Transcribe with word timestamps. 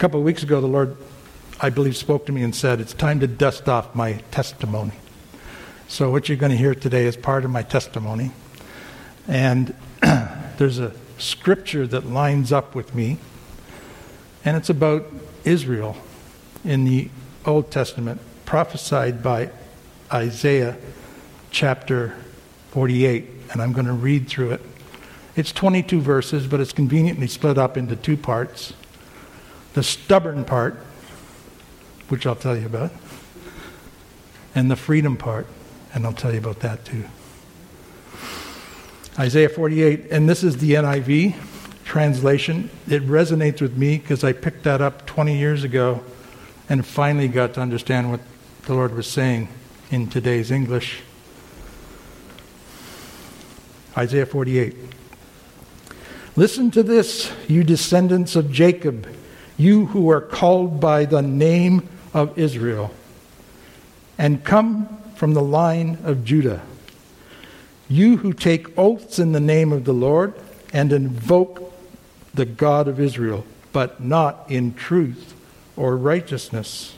couple 0.00 0.18
of 0.18 0.24
weeks 0.24 0.42
ago, 0.42 0.62
the 0.62 0.66
Lord, 0.66 0.96
I 1.60 1.68
believe, 1.68 1.94
spoke 1.94 2.24
to 2.24 2.32
me 2.32 2.42
and 2.42 2.56
said, 2.56 2.80
It's 2.80 2.94
time 2.94 3.20
to 3.20 3.26
dust 3.26 3.68
off 3.68 3.94
my 3.94 4.14
testimony. 4.30 4.94
So, 5.88 6.10
what 6.10 6.26
you're 6.26 6.38
going 6.38 6.52
to 6.52 6.56
hear 6.56 6.74
today 6.74 7.04
is 7.04 7.18
part 7.18 7.44
of 7.44 7.50
my 7.50 7.62
testimony. 7.62 8.32
And 9.28 9.74
there's 10.56 10.78
a 10.78 10.94
scripture 11.18 11.86
that 11.86 12.06
lines 12.06 12.50
up 12.50 12.74
with 12.74 12.94
me, 12.94 13.18
and 14.42 14.56
it's 14.56 14.70
about 14.70 15.04
Israel 15.44 15.98
in 16.64 16.86
the 16.86 17.10
Old 17.44 17.70
Testament, 17.70 18.22
prophesied 18.46 19.22
by 19.22 19.50
Isaiah 20.10 20.78
chapter 21.50 22.16
48. 22.70 23.28
And 23.52 23.60
I'm 23.60 23.74
going 23.74 23.84
to 23.86 23.92
read 23.92 24.28
through 24.28 24.52
it. 24.52 24.62
It's 25.36 25.52
22 25.52 26.00
verses, 26.00 26.46
but 26.46 26.58
it's 26.58 26.72
conveniently 26.72 27.26
split 27.26 27.58
up 27.58 27.76
into 27.76 27.96
two 27.96 28.16
parts. 28.16 28.72
The 29.74 29.82
stubborn 29.82 30.44
part, 30.44 30.74
which 32.08 32.26
I'll 32.26 32.36
tell 32.36 32.56
you 32.56 32.66
about, 32.66 32.90
and 34.54 34.70
the 34.70 34.76
freedom 34.76 35.16
part, 35.16 35.46
and 35.94 36.04
I'll 36.04 36.12
tell 36.12 36.32
you 36.32 36.38
about 36.38 36.60
that 36.60 36.84
too. 36.84 37.04
Isaiah 39.18 39.48
48, 39.48 40.10
and 40.10 40.28
this 40.28 40.42
is 40.42 40.56
the 40.58 40.72
NIV 40.72 41.34
translation. 41.84 42.70
It 42.88 43.06
resonates 43.06 43.60
with 43.60 43.76
me 43.76 43.98
because 43.98 44.24
I 44.24 44.32
picked 44.32 44.62
that 44.64 44.80
up 44.80 45.06
20 45.06 45.36
years 45.36 45.64
ago 45.64 46.04
and 46.68 46.86
finally 46.86 47.28
got 47.28 47.54
to 47.54 47.60
understand 47.60 48.10
what 48.10 48.20
the 48.66 48.74
Lord 48.74 48.94
was 48.94 49.06
saying 49.06 49.48
in 49.90 50.08
today's 50.08 50.50
English. 50.50 51.00
Isaiah 53.96 54.26
48. 54.26 54.76
Listen 56.36 56.70
to 56.70 56.82
this, 56.82 57.32
you 57.48 57.64
descendants 57.64 58.36
of 58.36 58.52
Jacob, 58.52 59.08
you 59.60 59.84
who 59.86 60.10
are 60.10 60.22
called 60.22 60.80
by 60.80 61.04
the 61.04 61.20
name 61.20 61.86
of 62.14 62.38
Israel, 62.38 62.90
and 64.16 64.42
come 64.42 64.88
from 65.14 65.34
the 65.34 65.42
line 65.42 65.98
of 66.02 66.24
Judah. 66.24 66.62
You 67.86 68.16
who 68.16 68.32
take 68.32 68.78
oaths 68.78 69.18
in 69.18 69.32
the 69.32 69.40
name 69.40 69.70
of 69.70 69.84
the 69.84 69.92
Lord 69.92 70.32
and 70.72 70.92
invoke 70.92 71.74
the 72.32 72.46
God 72.46 72.88
of 72.88 72.98
Israel, 72.98 73.44
but 73.70 74.02
not 74.02 74.46
in 74.48 74.72
truth 74.72 75.34
or 75.76 75.94
righteousness. 75.94 76.94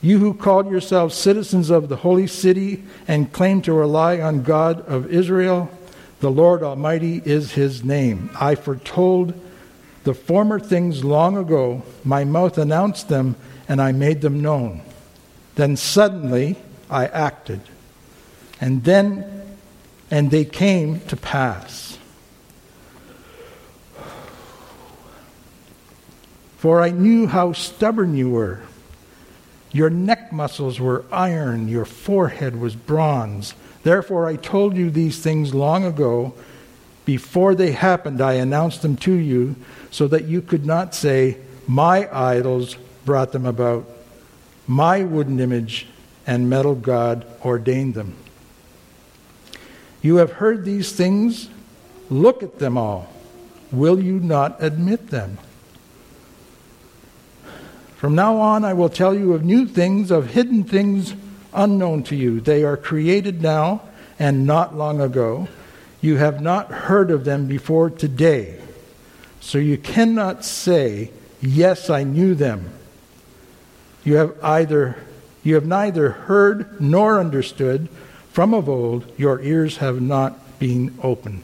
You 0.00 0.18
who 0.18 0.32
call 0.32 0.64
yourselves 0.70 1.14
citizens 1.14 1.68
of 1.68 1.90
the 1.90 1.96
holy 1.96 2.26
city 2.26 2.84
and 3.06 3.32
claim 3.32 3.60
to 3.62 3.74
rely 3.74 4.18
on 4.18 4.44
God 4.44 4.80
of 4.88 5.12
Israel, 5.12 5.70
the 6.20 6.30
Lord 6.30 6.62
Almighty 6.62 7.20
is 7.24 7.52
his 7.52 7.84
name. 7.84 8.30
I 8.40 8.54
foretold 8.54 9.34
the 10.04 10.14
former 10.14 10.58
things 10.58 11.04
long 11.04 11.36
ago. 11.36 11.82
My 12.04 12.24
mouth 12.24 12.58
announced 12.58 13.08
them, 13.08 13.36
and 13.68 13.80
I 13.80 13.92
made 13.92 14.20
them 14.20 14.40
known. 14.40 14.82
Then 15.54 15.76
suddenly 15.76 16.56
I 16.90 17.06
acted 17.06 17.60
and 18.62 18.84
then 18.84 19.42
and 20.08 20.30
they 20.30 20.44
came 20.44 21.00
to 21.08 21.16
pass. 21.16 21.98
For 26.58 26.80
I 26.80 26.90
knew 26.90 27.26
how 27.26 27.54
stubborn 27.54 28.16
you 28.16 28.30
were. 28.30 28.60
Your 29.72 29.90
neck 29.90 30.32
muscles 30.32 30.78
were 30.78 31.04
iron, 31.10 31.66
your 31.66 31.84
forehead 31.84 32.60
was 32.60 32.76
bronze. 32.76 33.54
Therefore, 33.82 34.28
I 34.28 34.36
told 34.36 34.76
you 34.76 34.90
these 34.90 35.18
things 35.20 35.54
long 35.54 35.84
ago. 35.84 36.34
Before 37.04 37.54
they 37.54 37.72
happened, 37.72 38.20
I 38.20 38.34
announced 38.34 38.82
them 38.82 38.96
to 38.98 39.12
you 39.12 39.56
so 39.90 40.06
that 40.08 40.24
you 40.24 40.40
could 40.40 40.64
not 40.64 40.94
say, 40.94 41.38
My 41.66 42.08
idols 42.12 42.76
brought 43.04 43.32
them 43.32 43.46
about, 43.46 43.86
my 44.66 45.02
wooden 45.02 45.40
image 45.40 45.88
and 46.26 46.48
metal 46.48 46.74
God 46.74 47.26
ordained 47.44 47.94
them. 47.94 48.14
You 50.00 50.16
have 50.16 50.32
heard 50.32 50.64
these 50.64 50.92
things. 50.92 51.48
Look 52.10 52.42
at 52.42 52.58
them 52.58 52.76
all. 52.76 53.08
Will 53.70 54.00
you 54.00 54.20
not 54.20 54.62
admit 54.62 55.08
them? 55.08 55.38
From 57.96 58.14
now 58.14 58.36
on, 58.38 58.64
I 58.64 58.74
will 58.74 58.88
tell 58.88 59.14
you 59.14 59.32
of 59.32 59.44
new 59.44 59.66
things, 59.66 60.10
of 60.10 60.30
hidden 60.30 60.64
things 60.64 61.14
unknown 61.54 62.02
to 62.04 62.16
you. 62.16 62.40
They 62.40 62.64
are 62.64 62.76
created 62.76 63.40
now 63.40 63.82
and 64.18 64.46
not 64.46 64.76
long 64.76 65.00
ago. 65.00 65.48
You 66.02 66.16
have 66.16 66.42
not 66.42 66.70
heard 66.70 67.10
of 67.10 67.24
them 67.24 67.46
before 67.46 67.88
today. 67.88 68.60
So 69.40 69.56
you 69.56 69.78
cannot 69.78 70.44
say, 70.44 71.10
Yes, 71.40 71.90
I 71.90 72.04
knew 72.04 72.34
them. 72.34 72.70
You 74.04 74.16
have 74.16 74.36
either 74.44 74.96
you 75.42 75.54
have 75.54 75.66
neither 75.66 76.10
heard 76.10 76.80
nor 76.80 77.18
understood 77.18 77.88
from 78.32 78.54
of 78.54 78.68
old, 78.68 79.04
your 79.18 79.40
ears 79.40 79.78
have 79.78 80.00
not 80.00 80.58
been 80.58 80.94
open. 81.02 81.42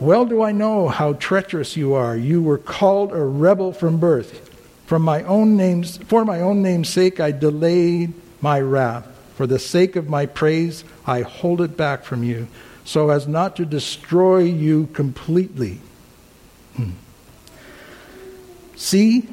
Well 0.00 0.26
do 0.26 0.42
I 0.42 0.52
know 0.52 0.88
how 0.88 1.14
treacherous 1.14 1.76
you 1.76 1.94
are. 1.94 2.16
You 2.16 2.42
were 2.42 2.58
called 2.58 3.12
a 3.12 3.22
rebel 3.22 3.72
from 3.72 3.98
birth. 3.98 4.42
From 4.86 5.02
my 5.02 5.22
own 5.22 5.56
name's, 5.56 5.98
for 5.98 6.24
my 6.24 6.40
own 6.40 6.62
name's 6.62 6.88
sake, 6.88 7.18
I 7.20 7.32
delayed 7.32 8.12
my 8.40 8.60
wrath. 8.60 9.06
For 9.36 9.46
the 9.46 9.58
sake 9.58 9.96
of 9.96 10.08
my 10.08 10.24
praise, 10.24 10.82
I 11.06 11.20
hold 11.20 11.60
it 11.60 11.76
back 11.76 12.04
from 12.04 12.24
you, 12.24 12.48
so 12.84 13.10
as 13.10 13.28
not 13.28 13.54
to 13.56 13.66
destroy 13.66 14.38
you 14.38 14.86
completely. 14.94 15.80
Hmm. 16.74 16.92
See, 18.76 19.28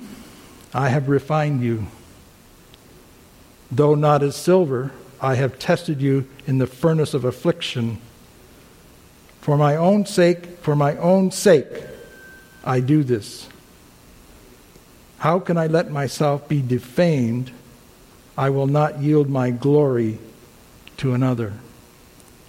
I 0.73 0.89
have 0.89 1.07
refined 1.07 1.63
you. 1.63 1.87
Though 3.71 3.95
not 3.95 4.23
as 4.23 4.35
silver, 4.35 4.91
I 5.21 5.35
have 5.35 5.57
tested 5.57 6.01
you 6.01 6.27
in 6.45 6.57
the 6.57 6.67
furnace 6.67 7.13
of 7.13 7.23
affliction. 7.23 7.99
For 9.39 9.57
my 9.57 9.77
own 9.77 10.05
sake, 10.05 10.57
for 10.57 10.75
my 10.75 10.97
own 10.97 11.31
sake, 11.31 11.67
I 12.65 12.81
do 12.81 13.03
this. 13.03 13.47
How 15.19 15.39
can 15.39 15.57
I 15.57 15.67
let 15.67 15.89
myself 15.89 16.49
be 16.49 16.61
defamed? 16.61 17.51
I 18.37 18.49
will 18.49 18.67
not 18.67 18.99
yield 18.99 19.29
my 19.29 19.51
glory 19.51 20.19
to 20.97 21.13
another. 21.13 21.53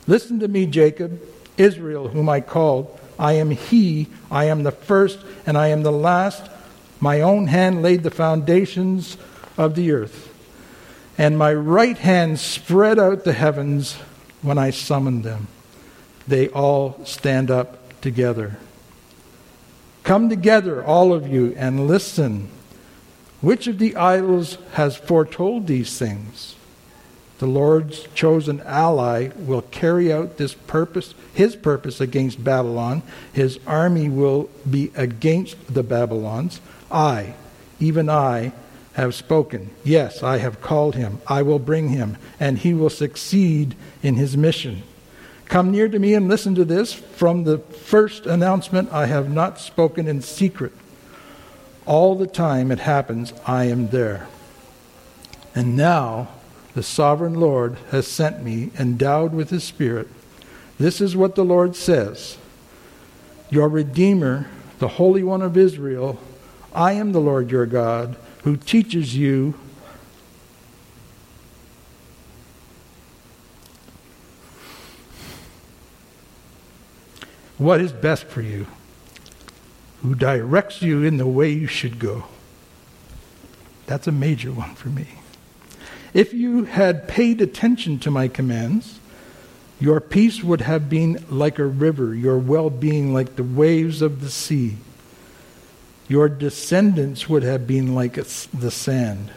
Listen 0.06 0.41
to 0.41 0.49
me, 0.49 0.67
Jacob, 0.67 1.21
Israel, 1.56 2.09
whom 2.09 2.28
I 2.28 2.41
called. 2.41 2.99
I 3.19 3.34
am 3.34 3.50
he, 3.50 4.09
I 4.31 4.47
am 4.47 4.62
the 4.62 4.73
first, 4.73 5.19
and 5.47 5.56
I 5.56 5.69
am 5.69 5.83
the 5.83 5.93
last. 5.93 6.50
My 7.00 7.21
own 7.21 7.47
hand 7.47 7.83
laid 7.83 8.03
the 8.03 8.11
foundations 8.11 9.17
of 9.56 9.75
the 9.75 9.93
earth 9.93 10.34
and 11.17 11.39
my 11.39 11.53
right 11.53 11.97
hand 11.99 12.39
spread 12.39 12.99
out 12.99 13.25
the 13.25 13.33
heavens 13.33 13.94
when 14.43 14.59
I 14.59 14.71
summoned 14.71 15.25
them. 15.25 15.47
They 16.27 16.49
all 16.49 17.00
stand 17.05 17.50
up 17.50 18.00
together. 18.00 18.56
Come 20.03 20.28
together, 20.28 20.84
all 20.84 21.12
of 21.12 21.28
you, 21.28 21.55
and 21.56 21.87
listen. 21.87 22.49
Which 23.44 23.66
of 23.66 23.78
the 23.78 23.94
idols 23.94 24.56
has 24.72 24.97
foretold 24.97 25.66
these 25.66 25.99
things? 25.99 26.55
The 27.41 27.47
Lord's 27.47 28.05
chosen 28.15 28.62
ally 28.62 29.32
will 29.37 29.60
carry 29.60 30.10
out 30.10 30.38
this 30.38 30.55
purpose, 30.55 31.15
his 31.34 31.55
purpose 31.55 32.00
against 32.00 32.43
Babylon. 32.43 33.03
His 33.34 33.59
army 33.66 34.09
will 34.09 34.49
be 34.69 34.93
against 34.94 35.75
the 35.75 35.82
Babylons. 35.82 36.62
I, 36.91 37.34
even 37.78 38.09
I, 38.09 38.53
have 38.94 39.15
spoken. 39.15 39.69
Yes, 39.84 40.22
I 40.22 40.38
have 40.38 40.62
called 40.62 40.94
him. 40.94 41.21
I 41.26 41.43
will 41.43 41.59
bring 41.59 41.91
him, 41.91 42.16
and 42.41 42.56
he 42.56 42.72
will 42.72 42.88
succeed 42.88 43.75
in 44.03 44.15
his 44.15 44.38
mission. 44.38 44.84
Come 45.44 45.71
near 45.71 45.91
to 45.91 45.99
me 45.99 46.15
and 46.15 46.28
listen 46.28 46.55
to 46.55 46.65
this. 46.65 46.94
From 46.94 47.44
the 47.44 47.59
first 47.59 48.25
announcement, 48.25 48.91
I 48.91 49.05
have 49.05 49.31
not 49.31 49.61
spoken 49.61 50.09
in 50.09 50.22
secret. 50.22 50.72
All 51.86 52.14
the 52.14 52.26
time 52.26 52.70
it 52.70 52.81
happens, 52.81 53.32
I 53.46 53.64
am 53.64 53.88
there. 53.88 54.26
And 55.54 55.76
now 55.76 56.28
the 56.75 56.82
sovereign 56.82 57.34
Lord 57.34 57.76
has 57.90 58.06
sent 58.06 58.42
me, 58.42 58.70
endowed 58.78 59.32
with 59.32 59.50
his 59.50 59.64
Spirit. 59.64 60.08
This 60.78 61.00
is 61.00 61.16
what 61.16 61.34
the 61.34 61.44
Lord 61.44 61.76
says 61.76 62.38
Your 63.50 63.69
Redeemer, 63.69 64.46
the 64.78 64.88
Holy 64.88 65.22
One 65.22 65.42
of 65.42 65.56
Israel, 65.56 66.19
I 66.75 66.92
am 66.92 67.12
the 67.12 67.20
Lord 67.20 67.50
your 67.50 67.66
God 67.66 68.16
who 68.42 68.56
teaches 68.56 69.16
you 69.16 69.54
what 77.56 77.81
is 77.81 77.92
best 77.92 78.26
for 78.26 78.42
you, 78.42 78.66
who 80.05 80.15
directs 80.15 80.83
you 80.83 81.03
in 81.03 81.17
the 81.17 81.27
way 81.27 81.49
you 81.49 81.67
should 81.67 81.99
go. 81.99 82.25
That's 83.87 84.06
a 84.06 84.12
major 84.12 84.53
one 84.53 84.75
for 84.75 84.91
me. 84.91 85.06
If 86.12 86.35
you 86.35 86.65
had 86.65 87.09
paid 87.09 87.41
attention 87.41 87.99
to 88.01 88.11
my 88.11 88.29
commands, 88.29 89.01
your 89.81 90.03
peace 90.03 90.45
would 90.45 90.61
have 90.61 90.91
been 90.91 91.25
like 91.31 91.59
a 91.59 91.65
river, 91.65 92.15
your 92.15 92.37
well 92.37 92.69
being 92.69 93.15
like 93.15 93.37
the 93.37 93.43
waves 93.43 94.03
of 94.03 94.21
the 94.21 94.29
sea. 94.29 94.77
Your 96.06 96.29
descendants 96.29 97.27
would 97.31 97.43
have 97.43 97.67
been 97.67 97.95
like 97.95 98.12
the 98.12 98.71
sand. 98.71 99.31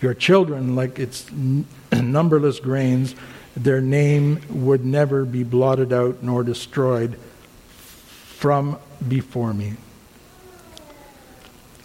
Your 0.00 0.12
children 0.12 0.74
like 0.74 0.98
its 0.98 1.24
numberless 1.92 2.58
grains. 2.58 3.14
Their 3.56 3.80
name 3.80 4.40
would 4.50 4.84
never 4.84 5.24
be 5.24 5.44
blotted 5.44 5.92
out 5.92 6.20
nor 6.20 6.42
destroyed 6.42 7.16
from 8.38 8.78
before 9.08 9.52
me. 9.52 9.72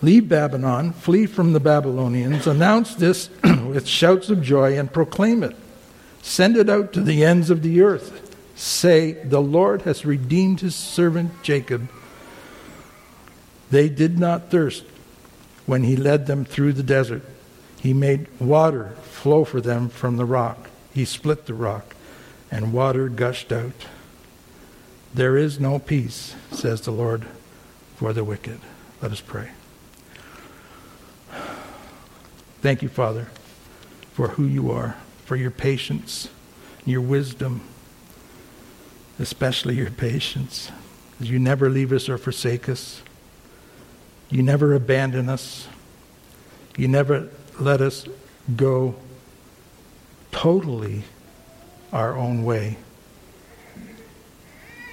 Leave 0.03 0.29
Babylon, 0.29 0.94
flee 0.94 1.25
from 1.25 1.51
the 1.53 1.59
Babylonians, 1.59 2.45
announce 2.45 2.94
this 2.94 3.31
with 3.44 3.88
shouts 3.88 4.29
of 4.29 4.44
joy, 4.44 4.77
and 4.77 4.94
proclaim 4.94 5.41
it. 5.41 5.55
Send 6.21 6.55
it 6.55 6.69
out 6.69 6.94
to 6.94 7.01
the 7.01 7.25
ends 7.25 7.50
of 7.50 7.63
the 7.63 7.81
earth. 7.81 8.35
Say, 8.55 9.13
The 9.13 9.41
Lord 9.41 9.81
has 9.81 10.05
redeemed 10.05 10.59
his 10.59 10.75
servant 10.75 11.41
Jacob. 11.41 11.89
They 13.71 13.89
did 13.89 14.19
not 14.19 14.51
thirst 14.51 14.85
when 15.65 15.81
he 15.81 15.95
led 15.95 16.27
them 16.27 16.45
through 16.45 16.73
the 16.73 16.83
desert. 16.83 17.23
He 17.81 17.94
made 17.94 18.27
water 18.39 18.89
flow 19.01 19.44
for 19.44 19.59
them 19.59 19.89
from 19.89 20.17
the 20.17 20.25
rock. 20.25 20.69
He 20.94 21.03
split 21.03 21.47
the 21.47 21.56
rock, 21.56 21.95
and 22.51 22.73
water 22.73 23.09
gushed 23.09 23.51
out. 23.51 23.71
There 25.13 25.38
is 25.38 25.60
no 25.60 25.77
peace, 25.77 26.36
says 26.51 26.81
the 26.81 26.92
Lord, 26.92 27.25
for 27.98 28.13
the 28.13 28.24
wicked. 28.24 28.60
Let 29.01 29.12
us 29.12 29.21
pray. 29.21 29.50
Thank 32.62 32.81
you, 32.81 32.89
Father, 32.89 33.27
for 34.13 34.30
who 34.30 34.45
you 34.45 34.71
are, 34.71 34.95
for 35.25 35.36
your 35.36 35.51
patience, 35.51 36.30
your 36.86 37.01
wisdom, 37.01 37.62
especially 39.19 39.75
your 39.75 39.92
patience. 39.92 40.71
You 41.19 41.38
never 41.38 41.69
leave 41.69 41.92
us 41.92 42.09
or 42.09 42.18
forsake 42.18 42.68
us. 42.68 43.01
You 44.30 44.42
never 44.42 44.74
abandon 44.74 45.30
us. 45.30 45.68
You 46.75 46.88
never 46.88 47.30
let 47.59 47.81
us 47.81 48.07
go 48.56 48.95
totally 50.31 51.04
our 51.92 52.18
own 52.18 52.44
way. 52.44 52.77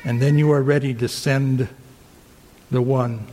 And 0.04 0.20
then 0.20 0.38
you 0.38 0.50
are 0.52 0.62
ready 0.62 0.94
to 0.94 1.08
send 1.08 1.68
the 2.70 2.82
one 2.82 3.26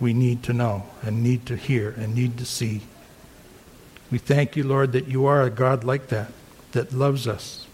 we 0.00 0.12
need 0.12 0.42
to 0.44 0.52
know 0.52 0.84
and 1.02 1.22
need 1.22 1.46
to 1.46 1.56
hear 1.56 1.90
and 1.90 2.14
need 2.14 2.38
to 2.38 2.44
see. 2.44 2.82
We 4.10 4.18
thank 4.18 4.56
you, 4.56 4.64
Lord, 4.64 4.92
that 4.92 5.08
you 5.08 5.26
are 5.26 5.42
a 5.42 5.50
God 5.50 5.84
like 5.84 6.08
that, 6.08 6.32
that 6.72 6.92
loves 6.92 7.26
us, 7.26 7.66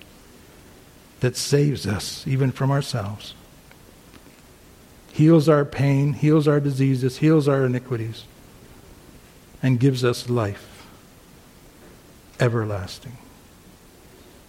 that 1.20 1.36
saves 1.36 1.86
us 1.86 2.26
even 2.26 2.50
from 2.50 2.70
ourselves, 2.70 3.34
heals 5.12 5.48
our 5.48 5.64
pain, 5.64 6.12
heals 6.12 6.48
our 6.48 6.60
diseases, 6.60 7.18
heals 7.18 7.46
our 7.46 7.64
iniquities, 7.66 8.24
and 9.62 9.78
gives 9.78 10.04
us 10.04 10.28
life 10.28 10.86
everlasting. 12.40 13.16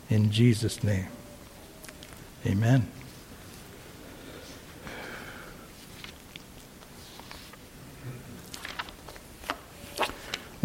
In 0.10 0.32
Jesus' 0.32 0.84
name, 0.84 1.08
amen. 2.46 2.88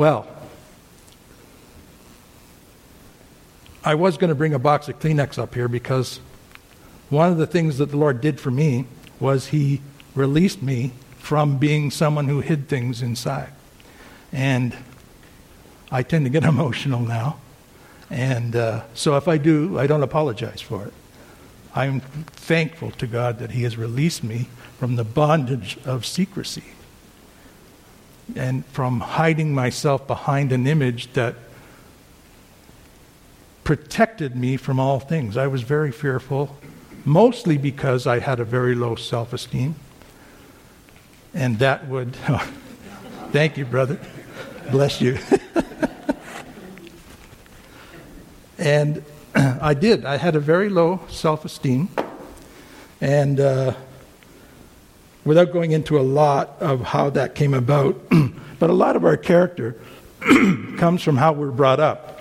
Well, 0.01 0.27
I 3.85 3.95
was 3.97 4.17
going 4.17 4.31
to 4.31 4.35
bring 4.35 4.55
a 4.55 4.59
box 4.59 4.89
of 4.89 4.99
Kleenex 4.99 5.39
up 5.39 5.55
here 5.55 5.69
because 5.69 6.21
one 7.11 7.31
of 7.31 7.37
the 7.37 7.47
things 7.47 7.77
that 7.77 7.91
the 7.91 7.99
Lord 7.99 8.23
did 8.23 8.41
for 8.41 8.51
me 8.51 8.87
was 9.21 9.49
He 9.49 9.83
released 10.15 10.63
me 10.63 10.93
from 11.19 11.59
being 11.59 11.91
someone 11.91 12.29
who 12.29 12.41
hid 12.41 12.67
things 12.67 13.03
inside. 13.03 13.53
And 14.33 14.75
I 15.91 16.03
tend 16.03 16.25
to 16.25 16.31
get 16.31 16.45
emotional 16.55 17.01
now. 17.01 17.39
And 18.09 18.57
uh, 18.57 18.85
so 18.95 19.19
if 19.19 19.29
I 19.29 19.37
do, 19.37 19.79
I 19.79 19.87
don't 19.87 20.03
apologize 20.03 20.63
for 20.63 20.87
it. 20.87 20.95
I'm 21.75 22.01
thankful 22.01 22.91
to 22.93 23.07
God 23.07 23.39
that 23.41 23.51
He 23.51 23.65
has 23.65 23.77
released 23.77 24.25
me 24.25 24.49
from 24.79 24.97
the 24.97 25.05
bondage 25.05 25.77
of 25.85 26.07
secrecy 26.07 26.65
and 28.37 28.65
from 28.67 29.01
hiding 29.01 29.55
myself 29.55 30.07
behind 30.07 30.53
an 30.53 30.67
image 30.67 31.13
that 31.13 31.35
protected 33.65 34.35
me 34.35 34.57
from 34.57 34.81
all 34.81 34.99
things. 34.99 35.37
I 35.37 35.47
was 35.47 35.63
very 35.63 35.93
fearful, 35.93 36.57
mostly 37.05 37.57
because 37.57 38.07
I 38.07 38.19
had 38.19 38.41
a 38.41 38.45
very 38.45 38.75
low 38.75 38.97
self 38.97 39.33
esteem. 39.33 39.77
And 41.33 41.61
that 41.61 41.87
would, 41.87 42.17
thank 43.31 43.57
you, 43.57 43.65
brother. 43.65 44.01
Bless 44.71 45.01
you. 45.01 45.19
and 48.59 49.05
I 49.35 49.75
did. 49.75 50.05
I 50.05 50.17
had 50.17 50.37
a 50.37 50.41
very 50.41 50.69
low 50.69 51.01
self 51.09 51.45
esteem. 51.45 51.89
And 53.01 53.41
uh, 53.41 53.75
without 55.25 55.53
going 55.53 55.73
into 55.73 55.99
a 55.99 56.03
lot 56.03 56.57
of 56.61 56.83
how 56.83 57.11
that 57.11 57.35
came 57.35 57.55
about, 57.55 58.01
but 58.61 58.71
a 58.71 58.75
lot 58.75 58.95
of 58.95 59.05
our 59.05 59.17
character 59.17 59.75
comes 60.77 61.03
from 61.03 61.17
how 61.17 61.33
we're 61.33 61.51
brought 61.51 61.81
up. 61.81 62.21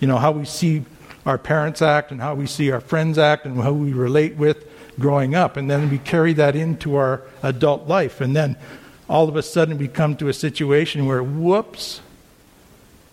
You 0.00 0.08
know, 0.08 0.18
how 0.18 0.32
we 0.32 0.44
see 0.44 0.84
our 1.24 1.38
parents 1.38 1.80
act 1.80 2.10
and 2.10 2.20
how 2.20 2.34
we 2.34 2.46
see 2.46 2.70
our 2.70 2.80
friends 2.80 3.16
act 3.16 3.46
and 3.46 3.56
how 3.62 3.72
we 3.72 3.92
relate 3.92 4.34
with 4.36 4.68
growing 4.98 5.34
up. 5.34 5.56
And 5.56 5.70
then 5.70 5.88
we 5.88 5.98
carry 5.98 6.32
that 6.34 6.56
into 6.56 6.96
our 6.96 7.22
adult 7.42 7.86
life. 7.86 8.20
And 8.20 8.34
then 8.34 8.56
all 9.08 9.28
of 9.28 9.36
a 9.36 9.42
sudden 9.42 9.78
we 9.78 9.88
come 9.88 10.16
to 10.16 10.28
a 10.28 10.34
situation 10.34 11.06
where, 11.06 11.22
whoops, 11.22 12.00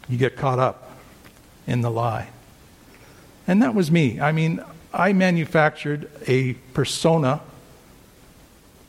you 0.09 0.17
get 0.17 0.35
caught 0.35 0.59
up 0.59 0.91
in 1.67 1.81
the 1.81 1.91
lie. 1.91 2.29
And 3.47 3.61
that 3.61 3.75
was 3.75 3.91
me. 3.91 4.19
I 4.19 4.31
mean, 4.31 4.63
I 4.91 5.13
manufactured 5.13 6.09
a 6.27 6.53
persona 6.73 7.41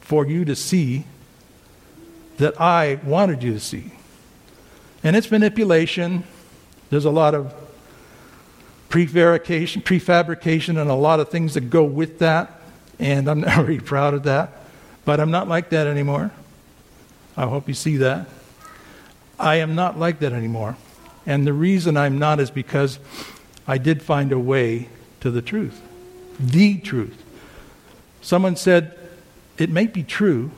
for 0.00 0.26
you 0.26 0.46
to 0.46 0.56
see 0.56 1.04
that 2.38 2.60
I 2.60 3.00
wanted 3.04 3.42
you 3.42 3.52
to 3.52 3.60
see. 3.60 3.92
And 5.02 5.16
it's 5.16 5.30
manipulation. 5.30 6.24
There's 6.90 7.04
a 7.04 7.10
lot 7.10 7.34
of 7.34 7.54
prevarication, 8.88 9.82
prefabrication, 9.82 10.80
and 10.80 10.90
a 10.90 10.94
lot 10.94 11.20
of 11.20 11.28
things 11.28 11.54
that 11.54 11.70
go 11.70 11.84
with 11.84 12.18
that. 12.18 12.60
And 12.98 13.28
I'm 13.28 13.40
not 13.42 13.56
very 13.56 13.78
proud 13.78 14.14
of 14.14 14.24
that. 14.24 14.52
But 15.04 15.20
I'm 15.20 15.30
not 15.30 15.48
like 15.48 15.70
that 15.70 15.86
anymore. 15.86 16.30
I 17.36 17.46
hope 17.46 17.68
you 17.68 17.74
see 17.74 17.98
that. 17.98 18.26
I 19.38 19.56
am 19.56 19.74
not 19.74 19.98
like 19.98 20.20
that 20.20 20.32
anymore. 20.32 20.76
And 21.26 21.46
the 21.46 21.52
reason 21.52 21.96
I'm 21.96 22.18
not 22.18 22.40
is 22.40 22.50
because 22.50 22.98
I 23.66 23.78
did 23.78 24.02
find 24.02 24.32
a 24.32 24.38
way 24.38 24.88
to 25.20 25.30
the 25.30 25.42
truth. 25.42 25.82
The 26.38 26.78
truth. 26.78 27.22
Someone 28.22 28.56
said, 28.56 28.98
it 29.58 29.70
might 29.70 29.92
be 29.92 30.02
true, 30.02 30.50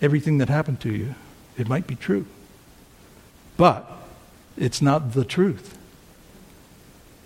everything 0.00 0.38
that 0.38 0.48
happened 0.48 0.80
to 0.80 0.92
you. 0.92 1.14
It 1.56 1.68
might 1.68 1.86
be 1.86 1.94
true. 1.94 2.26
But 3.56 3.90
it's 4.56 4.82
not 4.82 5.12
the 5.12 5.24
truth. 5.24 5.78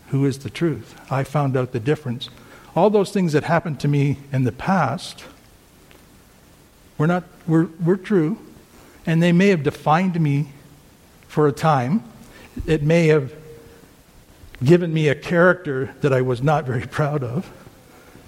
Who 0.08 0.24
is 0.24 0.40
the 0.40 0.50
truth? 0.50 1.00
I 1.10 1.24
found 1.24 1.56
out 1.56 1.72
the 1.72 1.80
difference. 1.80 2.30
All 2.74 2.90
those 2.90 3.12
things 3.12 3.32
that 3.32 3.44
happened 3.44 3.80
to 3.80 3.88
me 3.88 4.18
in 4.32 4.44
the 4.44 4.52
past 4.52 5.24
were 6.98 7.06
not 7.06 7.24
were, 7.46 7.68
were 7.82 7.96
true, 7.96 8.38
and 9.06 9.22
they 9.22 9.32
may 9.32 9.48
have 9.48 9.62
defined 9.62 10.20
me 10.20 10.52
for 11.26 11.48
a 11.48 11.52
time. 11.52 12.04
It 12.66 12.82
may 12.82 13.08
have 13.08 13.32
given 14.62 14.92
me 14.92 15.08
a 15.08 15.14
character 15.14 15.94
that 16.00 16.12
I 16.12 16.20
was 16.20 16.42
not 16.42 16.64
very 16.64 16.86
proud 16.86 17.24
of. 17.24 17.50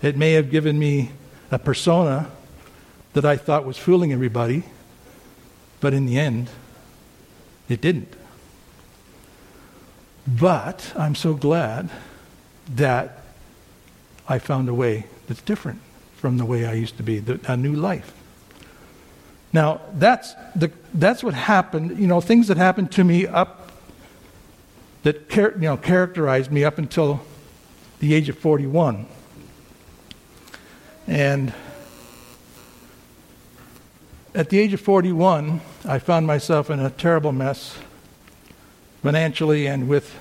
It 0.01 0.17
may 0.17 0.33
have 0.33 0.51
given 0.51 0.79
me 0.79 1.11
a 1.51 1.59
persona 1.59 2.31
that 3.13 3.25
I 3.25 3.37
thought 3.37 3.65
was 3.65 3.77
fooling 3.77 4.13
everybody, 4.13 4.65
but 5.81 5.93
in 5.93 6.07
the 6.07 6.19
end, 6.19 6.49
it 7.69 7.81
didn't. 7.81 8.15
But 10.27 10.93
I'm 10.97 11.15
so 11.15 11.35
glad 11.35 11.91
that 12.75 13.25
I 14.29 14.39
found 14.39 14.69
a 14.69 14.75
way 14.75 15.07
that's 15.27 15.43
different 15.43 15.81
from 16.17 16.39
the 16.39 16.45
way 16.45 16.65
I 16.65 16.75
used 16.75 16.97
to 16.99 17.03
be, 17.03 17.19
the, 17.19 17.41
a 17.49 17.57
new 17.57 17.75
life. 17.75 18.15
Now, 19.53 19.81
that's, 19.95 20.35
the, 20.55 20.71
that's 20.95 21.23
what 21.23 21.35
happened, 21.35 21.99
you 21.99 22.07
know, 22.07 22.21
things 22.21 22.49
that 22.49 22.57
happened 22.57 22.93
to 22.93 23.05
me 23.05 23.27
up, 23.27 23.73
that 25.03 25.29
char- 25.29 25.53
you 25.53 25.63
know, 25.63 25.77
characterized 25.77 26.51
me 26.51 26.65
up 26.65 26.79
until 26.79 27.21
the 27.99 28.15
age 28.15 28.29
of 28.29 28.39
41. 28.39 29.07
And 31.07 31.53
at 34.35 34.49
the 34.49 34.59
age 34.59 34.73
of 34.73 34.81
41, 34.81 35.61
I 35.85 35.99
found 35.99 36.27
myself 36.27 36.71
in 36.71 36.81
a 36.81 36.89
terrible 36.89 37.33
mess 37.33 37.77
financially 39.03 39.67
and 39.67 39.89
with 39.89 40.19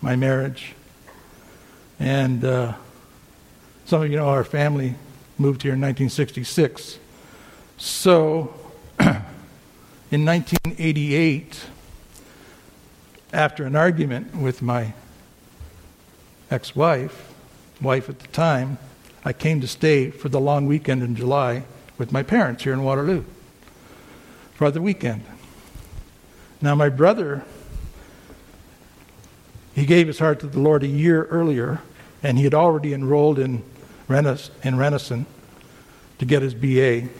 my 0.00 0.16
marriage. 0.16 0.74
And 2.00 2.44
uh, 2.44 2.74
some 3.84 4.02
of 4.02 4.10
you 4.10 4.16
know 4.16 4.28
our 4.28 4.42
family 4.42 4.96
moved 5.38 5.62
here 5.62 5.74
in 5.74 5.80
1966. 5.80 6.98
So 7.78 8.52
in 8.98 10.24
1988, 10.24 11.66
after 13.32 13.64
an 13.64 13.76
argument 13.76 14.34
with 14.34 14.60
my 14.60 14.92
ex 16.50 16.74
wife, 16.74 17.32
wife 17.80 18.08
at 18.08 18.18
the 18.18 18.28
time, 18.28 18.78
I 19.24 19.32
came 19.32 19.60
to 19.60 19.68
stay 19.68 20.10
for 20.10 20.28
the 20.28 20.40
long 20.40 20.66
weekend 20.66 21.04
in 21.04 21.14
July 21.14 21.62
with 21.96 22.10
my 22.10 22.24
parents 22.24 22.64
here 22.64 22.72
in 22.72 22.82
Waterloo 22.82 23.24
for 24.56 24.70
the 24.70 24.80
weekend. 24.80 25.22
Now, 26.62 26.74
my 26.74 26.88
brother, 26.88 27.44
he 29.74 29.84
gave 29.84 30.06
his 30.06 30.18
heart 30.18 30.40
to 30.40 30.46
the 30.46 30.58
Lord 30.58 30.82
a 30.82 30.86
year 30.86 31.24
earlier, 31.24 31.82
and 32.22 32.38
he 32.38 32.44
had 32.44 32.54
already 32.54 32.94
enrolled 32.94 33.38
in, 33.38 33.62
in 34.08 34.74
Renison 34.74 35.26
to 36.18 36.24
get 36.24 36.40
his 36.40 36.54
BA, 36.54 37.10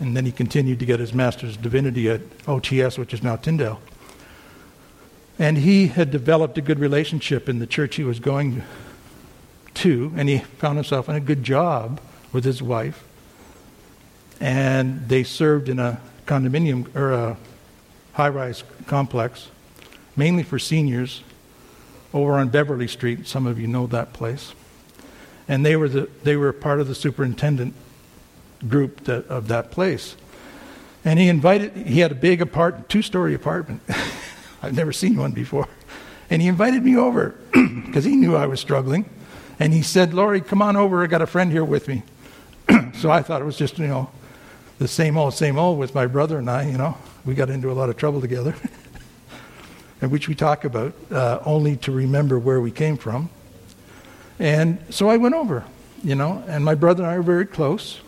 and 0.00 0.16
then 0.16 0.26
he 0.26 0.32
continued 0.32 0.80
to 0.80 0.86
get 0.86 0.98
his 0.98 1.14
Master's 1.14 1.56
Divinity 1.56 2.10
at 2.10 2.20
OTS, 2.46 2.98
which 2.98 3.14
is 3.14 3.22
now 3.22 3.36
Tyndale. 3.36 3.80
And 5.38 5.56
he 5.56 5.86
had 5.86 6.10
developed 6.10 6.58
a 6.58 6.62
good 6.62 6.80
relationship 6.80 7.48
in 7.48 7.60
the 7.60 7.66
church 7.66 7.94
he 7.94 8.04
was 8.04 8.18
going 8.18 8.64
to, 9.74 10.12
and 10.16 10.28
he 10.28 10.38
found 10.38 10.78
himself 10.78 11.08
in 11.08 11.14
a 11.14 11.20
good 11.20 11.44
job 11.44 12.00
with 12.32 12.44
his 12.44 12.60
wife. 12.60 13.04
And 14.40 15.08
they 15.08 15.22
served 15.22 15.68
in 15.68 15.78
a 15.78 16.00
condominium 16.30 16.94
or 16.94 17.12
uh, 17.12 17.30
a 17.30 17.36
high 18.12 18.28
rise 18.28 18.62
complex, 18.86 19.48
mainly 20.14 20.44
for 20.44 20.60
seniors, 20.60 21.22
over 22.14 22.34
on 22.34 22.48
Beverly 22.48 22.86
Street. 22.86 23.26
Some 23.26 23.46
of 23.46 23.58
you 23.58 23.66
know 23.66 23.88
that 23.88 24.12
place. 24.12 24.54
And 25.48 25.66
they 25.66 25.74
were, 25.74 25.88
the, 25.88 26.08
they 26.22 26.36
were 26.36 26.52
part 26.52 26.80
of 26.80 26.86
the 26.86 26.94
superintendent 26.94 27.74
group 28.68 29.04
that, 29.04 29.26
of 29.26 29.48
that 29.48 29.72
place. 29.72 30.14
And 31.04 31.18
he 31.18 31.28
invited, 31.28 31.72
he 31.74 31.98
had 32.00 32.12
a 32.12 32.14
big 32.14 32.40
apartment, 32.40 32.88
two 32.88 33.02
story 33.02 33.34
apartment. 33.34 33.82
I've 34.62 34.74
never 34.74 34.92
seen 34.92 35.16
one 35.16 35.32
before. 35.32 35.66
And 36.28 36.40
he 36.40 36.46
invited 36.46 36.84
me 36.84 36.96
over 36.96 37.34
because 37.52 38.04
he 38.04 38.14
knew 38.14 38.36
I 38.36 38.46
was 38.46 38.60
struggling. 38.60 39.10
And 39.58 39.72
he 39.72 39.82
said, 39.82 40.14
Laurie, 40.14 40.40
come 40.40 40.62
on 40.62 40.76
over. 40.76 41.02
I 41.02 41.08
got 41.08 41.22
a 41.22 41.26
friend 41.26 41.50
here 41.50 41.64
with 41.64 41.88
me. 41.88 42.04
so 42.94 43.10
I 43.10 43.22
thought 43.22 43.42
it 43.42 43.44
was 43.44 43.56
just, 43.56 43.78
you 43.78 43.88
know, 43.88 44.10
the 44.80 44.88
same 44.88 45.18
old, 45.18 45.34
same 45.34 45.58
old 45.58 45.78
with 45.78 45.94
my 45.94 46.06
brother 46.06 46.38
and 46.38 46.50
I, 46.50 46.66
you 46.66 46.78
know. 46.78 46.96
We 47.26 47.34
got 47.34 47.50
into 47.50 47.70
a 47.70 47.74
lot 47.74 47.90
of 47.90 47.98
trouble 47.98 48.22
together, 48.22 48.54
which 50.00 50.26
we 50.26 50.34
talk 50.34 50.64
about, 50.64 50.94
uh, 51.12 51.38
only 51.44 51.76
to 51.76 51.92
remember 51.92 52.38
where 52.38 52.62
we 52.62 52.70
came 52.70 52.96
from. 52.96 53.28
And 54.38 54.82
so 54.88 55.10
I 55.10 55.18
went 55.18 55.34
over, 55.34 55.64
you 56.02 56.14
know, 56.14 56.42
and 56.48 56.64
my 56.64 56.74
brother 56.74 57.02
and 57.02 57.12
I 57.12 57.18
were 57.18 57.22
very 57.22 57.44
close. 57.44 58.00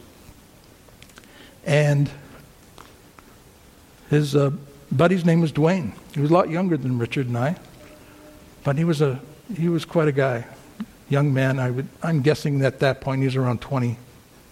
And 1.66 2.10
his 4.08 4.34
uh, 4.34 4.50
buddy's 4.90 5.26
name 5.26 5.42
was 5.42 5.52
Dwayne. 5.52 5.92
He 6.14 6.20
was 6.20 6.30
a 6.30 6.34
lot 6.34 6.48
younger 6.48 6.78
than 6.78 6.98
Richard 6.98 7.26
and 7.26 7.36
I, 7.36 7.56
but 8.64 8.78
he 8.78 8.84
was 8.84 9.02
a 9.02 9.20
he 9.54 9.68
was 9.68 9.84
quite 9.84 10.08
a 10.08 10.12
guy, 10.12 10.46
young 11.10 11.34
man. 11.34 11.58
I 11.58 11.70
would 11.70 11.88
I'm 12.02 12.22
guessing 12.22 12.64
at 12.64 12.80
that 12.80 13.02
point 13.02 13.20
he 13.20 13.26
was 13.26 13.36
around 13.36 13.60
20 13.60 13.98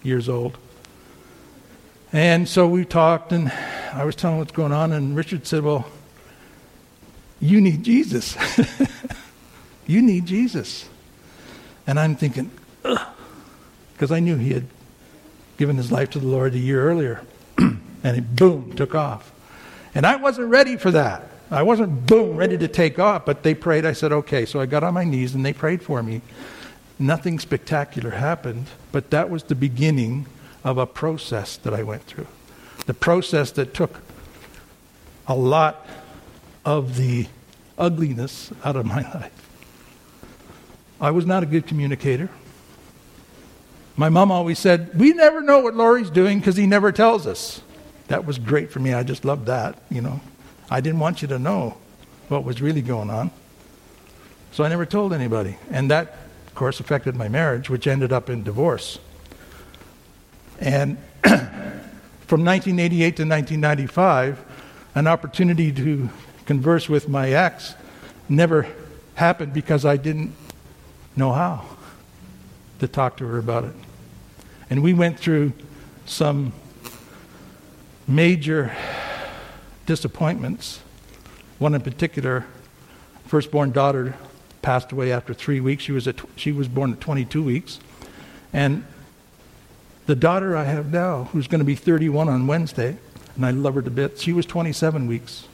years 0.03 0.29
old. 0.29 0.59
And 2.13 2.47
so 2.47 2.67
we 2.67 2.83
talked, 2.83 3.31
and 3.31 3.49
I 3.93 4.03
was 4.03 4.15
telling 4.15 4.37
what's 4.37 4.51
going 4.51 4.73
on, 4.73 4.91
and 4.91 5.15
Richard 5.15 5.47
said, 5.47 5.63
Well, 5.63 5.87
you 7.39 7.61
need 7.61 7.83
Jesus. 7.83 8.37
you 9.87 10.01
need 10.01 10.25
Jesus. 10.25 10.89
And 11.87 11.99
I'm 11.99 12.15
thinking, 12.15 12.51
because 12.81 14.11
I 14.11 14.19
knew 14.19 14.35
he 14.37 14.51
had 14.51 14.65
given 15.57 15.77
his 15.77 15.91
life 15.91 16.09
to 16.11 16.19
the 16.19 16.27
Lord 16.27 16.53
a 16.53 16.59
year 16.59 16.83
earlier. 16.83 17.21
and 17.57 18.17
it 18.17 18.35
boom, 18.35 18.73
took 18.73 18.93
off. 18.93 19.31
And 19.95 20.05
I 20.05 20.17
wasn't 20.17 20.49
ready 20.49 20.77
for 20.77 20.91
that. 20.91 21.27
I 21.49 21.63
wasn't 21.63 22.07
boom, 22.07 22.37
ready 22.37 22.57
to 22.57 22.67
take 22.67 22.97
off, 22.97 23.25
but 23.25 23.43
they 23.43 23.53
prayed. 23.53 23.85
I 23.85 23.93
said, 23.93 24.11
okay. 24.11 24.45
So 24.45 24.59
I 24.59 24.65
got 24.65 24.83
on 24.83 24.93
my 24.93 25.03
knees 25.03 25.35
and 25.35 25.45
they 25.45 25.53
prayed 25.53 25.81
for 25.81 26.01
me. 26.01 26.21
Nothing 26.97 27.39
spectacular 27.39 28.11
happened, 28.11 28.67
but 28.91 29.09
that 29.09 29.29
was 29.29 29.43
the 29.43 29.55
beginning 29.55 30.27
of 30.63 30.77
a 30.77 30.85
process 30.85 31.57
that 31.57 31.73
I 31.73 31.83
went 31.83 32.03
through. 32.03 32.27
The 32.85 32.93
process 32.93 33.51
that 33.51 33.73
took 33.73 34.01
a 35.27 35.35
lot 35.35 35.87
of 36.65 36.97
the 36.97 37.27
ugliness 37.77 38.51
out 38.63 38.75
of 38.75 38.85
my 38.85 39.01
life. 39.13 39.33
I 40.99 41.11
was 41.11 41.25
not 41.25 41.41
a 41.43 41.45
good 41.45 41.65
communicator. 41.65 42.29
My 43.95 44.09
mom 44.09 44.31
always 44.31 44.59
said, 44.59 44.97
We 44.97 45.13
never 45.13 45.41
know 45.41 45.59
what 45.59 45.75
Laurie's 45.75 46.09
doing 46.09 46.39
because 46.39 46.55
he 46.55 46.67
never 46.67 46.91
tells 46.91 47.25
us. 47.27 47.61
That 48.07 48.25
was 48.25 48.37
great 48.37 48.71
for 48.71 48.79
me. 48.79 48.93
I 48.93 49.03
just 49.03 49.25
loved 49.25 49.45
that, 49.47 49.81
you 49.89 50.01
know. 50.01 50.21
I 50.69 50.81
didn't 50.81 50.99
want 50.99 51.21
you 51.21 51.27
to 51.29 51.39
know 51.39 51.77
what 52.29 52.43
was 52.43 52.61
really 52.61 52.81
going 52.81 53.09
on. 53.09 53.31
So 54.51 54.63
I 54.63 54.69
never 54.69 54.85
told 54.85 55.13
anybody. 55.13 55.57
And 55.69 55.89
that, 55.91 56.17
of 56.47 56.55
course, 56.55 56.79
affected 56.79 57.15
my 57.15 57.27
marriage, 57.29 57.69
which 57.69 57.87
ended 57.87 58.11
up 58.11 58.29
in 58.29 58.43
divorce. 58.43 58.99
And 60.61 60.97
from 61.23 62.45
1988 62.45 63.17
to 63.17 63.23
1995, 63.23 64.39
an 64.93 65.07
opportunity 65.07 65.71
to 65.71 66.09
converse 66.45 66.87
with 66.87 67.09
my 67.09 67.31
ex 67.31 67.73
never 68.29 68.67
happened 69.15 69.53
because 69.53 69.85
I 69.85 69.97
didn't 69.97 70.33
know 71.15 71.33
how 71.33 71.65
to 72.79 72.87
talk 72.87 73.17
to 73.17 73.27
her 73.27 73.39
about 73.39 73.65
it. 73.65 73.73
And 74.69 74.83
we 74.83 74.93
went 74.93 75.19
through 75.19 75.53
some 76.05 76.53
major 78.07 78.75
disappointments. 79.85 80.79
One 81.57 81.73
in 81.73 81.81
particular, 81.81 82.45
firstborn 83.25 83.71
daughter 83.71 84.15
passed 84.61 84.91
away 84.91 85.11
after 85.11 85.33
three 85.33 85.59
weeks. 85.59 85.83
She 85.83 85.91
was, 85.91 86.07
she 86.35 86.51
was 86.51 86.67
born 86.67 86.93
at 86.93 87.01
22 87.01 87.43
weeks. 87.43 87.79
And 88.53 88.85
the 90.05 90.15
daughter 90.15 90.55
I 90.55 90.63
have 90.63 90.91
now, 90.91 91.25
who's 91.25 91.47
going 91.47 91.59
to 91.59 91.65
be 91.65 91.75
31 91.75 92.29
on 92.29 92.47
Wednesday, 92.47 92.97
and 93.35 93.45
I 93.45 93.51
love 93.51 93.75
her 93.75 93.81
to 93.81 93.91
bits, 93.91 94.21
she 94.21 94.33
was 94.33 94.45
27 94.45 95.07
weeks 95.07 95.47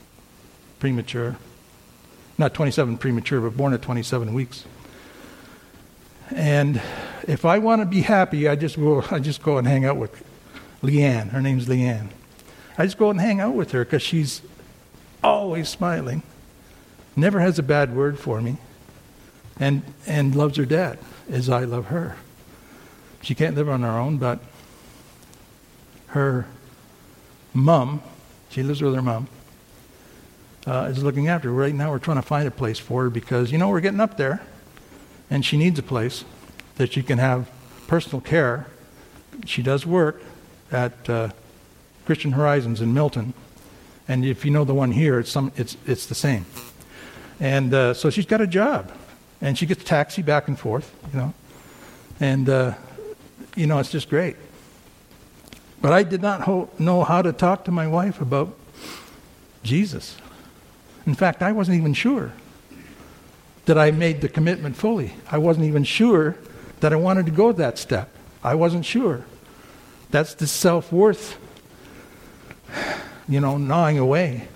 premature. 0.80 1.38
Not 2.38 2.54
27 2.54 2.98
premature, 2.98 3.42
but 3.42 3.58
born 3.58 3.74
at 3.74 3.82
27 3.82 4.34
weeks. 4.34 4.66
And 6.36 6.82
if 7.28 7.46
I 7.46 7.58
want 7.58 7.82
to 7.82 7.86
be 7.86 8.02
happy, 8.02 8.48
I 8.48 8.56
just 8.56 8.76
go, 8.76 9.04
I 9.10 9.20
just 9.20 9.42
go 9.42 9.58
and 9.58 9.68
hang 9.68 9.86
out 9.86 9.98
with 9.98 10.24
Leanne. 10.84 11.30
Her 11.30 11.42
name's 11.42 11.68
Leanne. 11.68 12.10
I 12.78 12.86
just 12.86 12.98
go 12.98 13.10
and 13.10 13.20
hang 13.20 13.40
out 13.40 13.56
with 13.56 13.72
her 13.72 13.84
because 13.84 14.04
she's 14.04 14.42
always 15.24 15.68
smiling, 15.68 16.22
never 17.16 17.40
has 17.40 17.58
a 17.58 17.64
bad 17.64 17.96
word 17.96 18.20
for 18.20 18.40
me, 18.40 18.58
and, 19.60 19.82
and 20.06 20.36
loves 20.36 20.58
her 20.58 20.66
dad 20.66 21.00
as 21.30 21.50
I 21.50 21.64
love 21.64 21.88
her. 21.88 22.18
She 23.28 23.36
can't 23.36 23.58
live 23.58 23.68
on 23.68 23.82
her 23.82 23.90
own, 23.90 24.20
but 24.20 24.40
her 26.08 26.48
mom, 27.54 28.02
she 28.48 28.64
lives 28.64 28.82
with 28.82 28.96
her 28.96 29.02
mom, 29.02 29.28
uh, 30.66 30.88
is 30.90 31.04
looking 31.04 31.28
after 31.28 31.50
her. 31.50 31.54
Right 31.54 31.76
now, 31.76 31.92
we're 31.92 32.00
trying 32.00 32.16
to 32.16 32.22
find 32.22 32.48
a 32.48 32.52
place 32.52 32.80
for 32.80 33.04
her 33.04 33.10
because, 33.10 33.52
you 33.52 33.58
know, 33.58 33.68
we're 33.68 33.82
getting 33.82 34.00
up 34.00 34.16
there, 34.16 34.42
and 35.30 35.44
she 35.44 35.58
needs 35.58 35.78
a 35.78 35.84
place 35.84 36.24
that 36.78 36.94
she 36.94 37.04
can 37.04 37.18
have 37.18 37.50
personal 37.88 38.22
care. 38.22 38.68
She 39.46 39.62
does 39.62 39.86
work 39.86 40.22
at 40.72 41.10
uh, 41.10 41.32
Christian 42.06 42.32
Horizons 42.32 42.80
in 42.80 42.94
Milton, 42.94 43.34
and 44.08 44.24
if 44.24 44.46
you 44.46 44.52
know 44.52 44.64
the 44.64 44.74
one 44.74 44.94
here, 44.94 45.20
it's, 45.20 45.30
some, 45.30 45.52
it's, 45.58 45.76
it's 45.86 46.06
the 46.06 46.16
same. 46.16 46.46
And 47.42 47.74
uh, 47.74 47.94
so 47.94 48.10
she's 48.10 48.26
got 48.26 48.40
a 48.40 48.48
job, 48.48 48.90
and 49.42 49.58
she 49.58 49.66
gets 49.66 49.82
a 49.82 49.86
taxi 49.86 50.22
back 50.22 50.48
and 50.48 50.58
forth, 50.58 50.96
you 51.12 51.20
know. 51.20 51.34
And 52.22 52.48
uh, 52.48 52.76
you 53.58 53.68
know, 53.68 53.80
it's 53.80 53.92
just 53.92 54.10
great. 54.10 54.36
But 55.82 55.92
I 55.92 56.04
did 56.04 56.22
not 56.22 56.42
ho- 56.42 56.70
know 56.78 57.04
how 57.04 57.22
to 57.22 57.34
talk 57.34 57.66
to 57.66 57.72
my 57.72 57.88
wife 57.88 58.22
about 58.22 58.56
Jesus. 59.64 60.18
In 61.06 61.16
fact, 61.16 61.42
I 61.42 61.52
wasn't 61.52 61.78
even 61.78 61.94
sure 61.94 62.34
that 63.66 63.78
I 63.78 63.92
made 63.92 64.22
the 64.22 64.30
commitment 64.30 64.76
fully. 64.76 65.14
I 65.32 65.38
wasn't 65.40 65.66
even 65.66 65.84
sure 65.84 66.36
that 66.80 66.94
I 66.94 66.96
wanted 66.96 67.26
to 67.26 67.32
go 67.32 67.52
that 67.52 67.78
step. 67.78 68.10
I 68.44 68.56
wasn't 68.56 68.86
sure. 68.86 69.26
That's 70.12 70.36
the 70.36 70.48
self 70.48 70.92
worth, 70.92 71.38
you 73.28 73.42
know, 73.42 73.58
gnawing 73.58 73.98
away. 73.98 74.48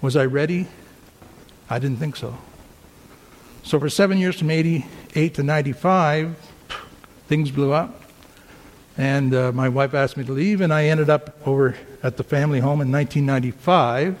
Was 0.00 0.16
I 0.16 0.24
ready? 0.24 0.68
I 1.68 1.78
didn't 1.78 1.98
think 1.98 2.16
so. 2.16 2.38
So 3.62 3.78
for 3.78 3.90
seven 3.90 4.18
years 4.18 4.38
from 4.38 4.50
88 4.50 5.34
to 5.34 5.42
95, 5.42 6.34
things 7.28 7.50
blew 7.50 7.72
up. 7.72 7.99
And 9.00 9.34
uh, 9.34 9.50
my 9.52 9.70
wife 9.70 9.94
asked 9.94 10.18
me 10.18 10.24
to 10.24 10.32
leave, 10.32 10.60
and 10.60 10.74
I 10.74 10.84
ended 10.84 11.08
up 11.08 11.34
over 11.48 11.74
at 12.02 12.18
the 12.18 12.22
family 12.22 12.60
home 12.60 12.82
in 12.82 12.92
1995. 12.92 14.18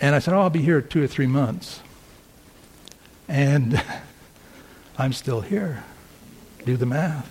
And 0.00 0.14
I 0.14 0.20
said, 0.20 0.34
Oh, 0.34 0.42
I'll 0.42 0.50
be 0.50 0.62
here 0.62 0.80
two 0.80 1.02
or 1.02 1.08
three 1.08 1.26
months. 1.26 1.80
And 3.26 3.82
I'm 4.98 5.12
still 5.12 5.40
here. 5.40 5.82
Do 6.64 6.76
the 6.76 6.86
math. 6.86 7.28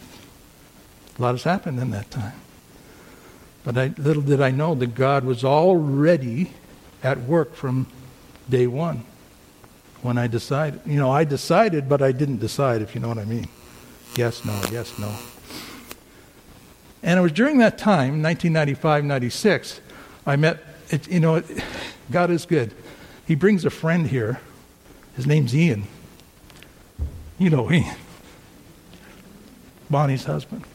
A 1.17 1.21
lot 1.21 1.35
has 1.35 1.43
happened 1.43 1.79
in 1.79 1.91
that 1.91 2.11
time. 2.11 2.35
But 3.63 3.77
I, 3.77 3.93
little 3.97 4.23
did 4.23 4.41
I 4.41 4.51
know 4.51 4.75
that 4.75 4.93
God 4.93 5.23
was 5.23 5.45
already 5.45 6.51
at 7.01 7.17
work 7.17 7.55
from 7.55 7.87
day 8.49 8.67
one 8.67 9.05
when 10.01 10.17
I 10.17 10.27
decided. 10.27 10.81
You 10.85 10.97
know, 10.97 11.09
I 11.09 11.23
decided, 11.23 11.87
but 11.87 12.01
I 12.01 12.11
didn't 12.11 12.39
decide, 12.39 12.81
if 12.81 12.93
you 12.93 12.99
know 12.99 13.07
what 13.07 13.17
I 13.17 13.23
mean. 13.23 13.47
Yes, 14.19 14.43
no, 14.43 14.61
yes, 14.69 14.99
no. 14.99 15.15
And 17.01 17.17
it 17.17 17.21
was 17.21 17.31
during 17.31 17.59
that 17.59 17.77
time, 17.77 18.21
1995, 18.21 19.05
96, 19.05 19.79
I 20.25 20.35
met, 20.35 20.61
it, 20.89 21.07
you 21.07 21.21
know, 21.21 21.41
God 22.11 22.29
is 22.29 22.45
good. 22.45 22.73
He 23.25 23.35
brings 23.35 23.63
a 23.63 23.69
friend 23.69 24.05
here. 24.05 24.41
His 25.15 25.25
name's 25.25 25.55
Ian. 25.55 25.85
You 27.37 27.49
know 27.49 27.71
Ian. 27.71 27.95
Bonnie's 29.89 30.25
husband. 30.25 30.65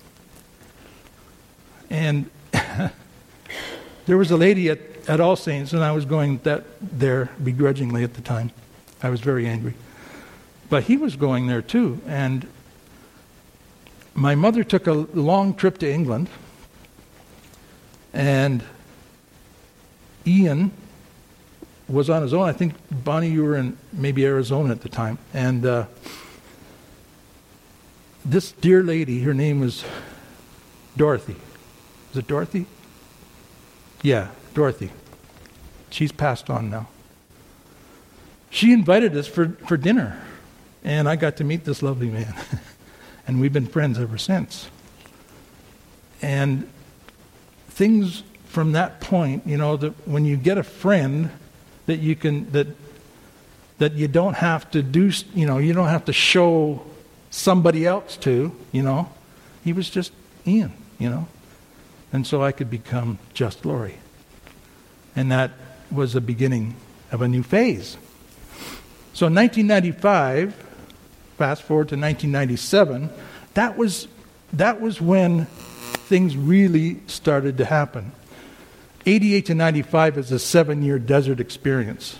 And 1.90 2.30
there 4.06 4.16
was 4.16 4.30
a 4.30 4.38
lady 4.38 4.70
at, 4.70 4.78
at 5.06 5.20
All 5.20 5.36
Saints, 5.36 5.74
and 5.74 5.84
I 5.84 5.92
was 5.92 6.06
going 6.06 6.38
that 6.44 6.64
there 6.80 7.28
begrudgingly 7.42 8.04
at 8.04 8.14
the 8.14 8.22
time. 8.22 8.52
I 9.02 9.10
was 9.10 9.20
very 9.20 9.46
angry. 9.46 9.74
But 10.70 10.84
he 10.84 10.96
was 10.96 11.16
going 11.16 11.46
there 11.46 11.60
too. 11.60 12.00
And 12.06 12.48
my 14.14 14.34
mother 14.34 14.62
took 14.62 14.86
a 14.86 14.92
long 14.92 15.54
trip 15.54 15.78
to 15.78 15.90
England, 15.90 16.28
and 18.12 18.62
Ian 20.26 20.70
was 21.88 22.08
on 22.08 22.22
his 22.22 22.32
own. 22.32 22.48
I 22.48 22.52
think, 22.52 22.74
Bonnie, 22.90 23.28
you 23.28 23.42
were 23.44 23.56
in 23.56 23.76
maybe 23.92 24.24
Arizona 24.24 24.70
at 24.70 24.80
the 24.80 24.88
time. 24.88 25.18
And 25.32 25.66
uh, 25.66 25.86
this 28.24 28.52
dear 28.52 28.82
lady, 28.82 29.22
her 29.22 29.34
name 29.34 29.60
was 29.60 29.84
Dorothy. 30.96 31.36
Is 32.12 32.18
it 32.18 32.26
Dorothy? 32.26 32.66
Yeah, 34.02 34.28
Dorothy. 34.54 34.90
She's 35.90 36.12
passed 36.12 36.48
on 36.48 36.70
now. 36.70 36.88
She 38.50 38.72
invited 38.72 39.16
us 39.16 39.26
for, 39.26 39.48
for 39.66 39.76
dinner, 39.76 40.22
and 40.84 41.08
I 41.08 41.16
got 41.16 41.36
to 41.38 41.44
meet 41.44 41.64
this 41.64 41.82
lovely 41.82 42.08
man. 42.08 42.32
and 43.26 43.40
we've 43.40 43.52
been 43.52 43.66
friends 43.66 43.98
ever 43.98 44.18
since. 44.18 44.68
And 46.22 46.68
things 47.68 48.22
from 48.46 48.72
that 48.72 49.00
point, 49.00 49.46
you 49.46 49.56
know, 49.56 49.76
that 49.76 50.06
when 50.06 50.24
you 50.24 50.36
get 50.36 50.58
a 50.58 50.62
friend 50.62 51.30
that 51.86 51.98
you 51.98 52.14
can, 52.16 52.50
that, 52.52 52.68
that 53.78 53.94
you 53.94 54.08
don't 54.08 54.34
have 54.34 54.70
to 54.70 54.82
do, 54.82 55.10
you 55.34 55.46
know, 55.46 55.58
you 55.58 55.72
don't 55.72 55.88
have 55.88 56.04
to 56.06 56.12
show 56.12 56.84
somebody 57.30 57.86
else 57.86 58.16
to, 58.18 58.54
you 58.72 58.82
know, 58.82 59.10
he 59.64 59.72
was 59.72 59.90
just 59.90 60.12
Ian, 60.46 60.72
you 60.98 61.10
know. 61.10 61.26
And 62.12 62.26
so 62.26 62.42
I 62.42 62.52
could 62.52 62.70
become 62.70 63.18
just 63.32 63.66
Lori. 63.66 63.98
And 65.16 65.32
that 65.32 65.50
was 65.90 66.12
the 66.12 66.20
beginning 66.20 66.76
of 67.10 67.22
a 67.22 67.28
new 67.28 67.42
phase. 67.42 67.96
So 69.14 69.26
in 69.26 69.34
1995, 69.34 70.54
fast 71.36 71.62
forward 71.62 71.88
to 71.88 71.96
1997, 71.96 73.10
that 73.54 73.76
was, 73.76 74.08
that 74.52 74.80
was 74.80 75.00
when 75.00 75.46
things 76.06 76.36
really 76.36 77.00
started 77.06 77.58
to 77.58 77.64
happen. 77.64 78.12
88 79.06 79.46
to 79.46 79.54
95 79.54 80.18
is 80.18 80.32
a 80.32 80.38
seven 80.38 80.82
year 80.82 80.98
desert 80.98 81.40
experience 81.40 82.18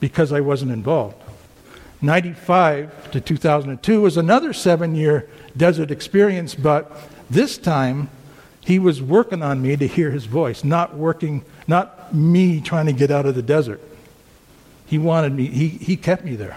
because 0.00 0.32
I 0.32 0.40
wasn't 0.40 0.70
involved. 0.70 1.20
95 2.02 3.12
to 3.12 3.20
2002 3.20 4.00
was 4.00 4.16
another 4.16 4.52
seven 4.52 4.94
year 4.94 5.28
desert 5.56 5.90
experience, 5.90 6.54
but 6.54 6.92
this 7.30 7.56
time 7.56 8.10
he 8.60 8.78
was 8.78 9.02
working 9.02 9.42
on 9.42 9.62
me 9.62 9.76
to 9.76 9.86
hear 9.86 10.10
his 10.10 10.26
voice, 10.26 10.64
not 10.64 10.96
working, 10.96 11.44
not 11.66 12.14
me 12.14 12.60
trying 12.60 12.86
to 12.86 12.92
get 12.92 13.10
out 13.10 13.26
of 13.26 13.34
the 13.34 13.42
desert. 13.42 13.80
He 14.86 14.98
wanted 14.98 15.32
me, 15.34 15.46
he, 15.46 15.68
he 15.68 15.96
kept 15.96 16.24
me 16.24 16.36
there. 16.36 16.56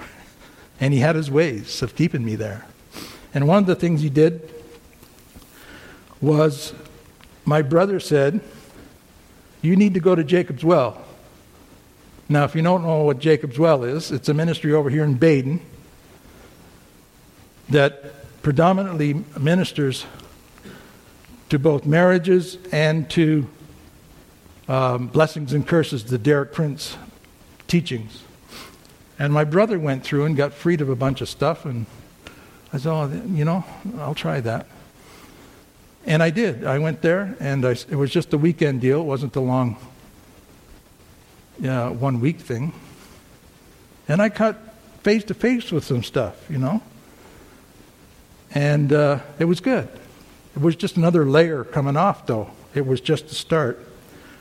And 0.80 0.94
he 0.94 1.00
had 1.00 1.16
his 1.16 1.32
ways 1.32 1.82
of 1.82 1.96
keeping 1.96 2.24
me 2.24 2.36
there. 2.36 2.66
And 3.34 3.48
one 3.48 3.60
of 3.60 3.66
the 3.66 3.76
things 3.76 4.02
he 4.02 4.10
did 4.10 4.52
was 6.22 6.74
my 7.46 7.62
brother 7.62 8.00
said, 8.00 8.42
You 9.62 9.76
need 9.76 9.94
to 9.94 10.00
go 10.00 10.16
to 10.16 10.24
Jacob's 10.24 10.64
Well. 10.64 11.04
Now, 12.30 12.44
if 12.44 12.56
you 12.56 12.62
don't 12.62 12.84
know 12.84 13.04
what 13.04 13.20
Jacob's 13.20 13.58
Well 13.58 13.84
is, 13.84 14.12
it's 14.12 14.28
a 14.28 14.34
ministry 14.34 14.74
over 14.74 14.90
here 14.90 15.04
in 15.04 15.16
Baden 15.16 15.62
that 17.70 18.42
predominantly 18.42 19.24
ministers 19.40 20.06
to 21.50 21.58
both 21.58 21.86
marriages 21.86 22.58
and 22.72 23.10
to 23.12 23.48
um, 24.68 25.08
blessings 25.08 25.54
and 25.54 25.66
curses, 25.66 26.04
the 26.06 26.18
Derek 26.18 26.52
Prince 26.52 26.98
teachings. 27.68 28.24
And 29.20 29.34
my 29.34 29.44
brother 29.44 29.80
went 29.80 30.04
through 30.04 30.26
and 30.26 30.38
got 30.38 30.54
freed 30.54 30.82
of 30.82 30.90
a 30.90 30.96
bunch 30.96 31.22
of 31.22 31.30
stuff, 31.30 31.66
and 31.66 31.86
I 32.72 32.78
said, 32.78 32.92
oh, 32.92 33.22
you 33.28 33.46
know, 33.46 33.64
I'll 33.98 34.16
try 34.16 34.40
that. 34.42 34.68
And 36.06 36.22
I 36.22 36.30
did. 36.30 36.66
I 36.66 36.80
went 36.80 37.02
there, 37.02 37.36
and 37.40 37.66
I, 37.66 37.72
it 37.72 37.96
was 37.96 38.12
just 38.12 38.34
a 38.34 38.38
weekend 38.38 38.82
deal. 38.82 39.02
It 39.02 39.06
wasn't 39.06 39.36
a 39.36 39.42
long 39.42 39.78
uh, 41.66 41.90
one 41.90 42.20
week 42.20 42.40
thing. 42.40 42.74
And 44.08 44.22
I 44.22 44.30
cut 44.30 44.58
face 45.04 45.24
to 45.26 45.34
face 45.34 45.72
with 45.72 45.84
some 45.84 46.04
stuff, 46.04 46.50
you 46.50 46.58
know. 46.58 46.82
And 48.54 48.94
uh, 48.94 49.20
it 49.40 49.46
was 49.46 49.60
good. 49.60 49.90
It 50.56 50.62
was 50.62 50.76
just 50.76 50.98
another 50.98 51.26
layer 51.26 51.64
coming 51.64 51.98
off, 51.98 52.26
though. 52.26 52.52
It 52.74 52.86
was 52.86 53.02
just 53.02 53.30
the 53.30 53.36
start 53.36 53.86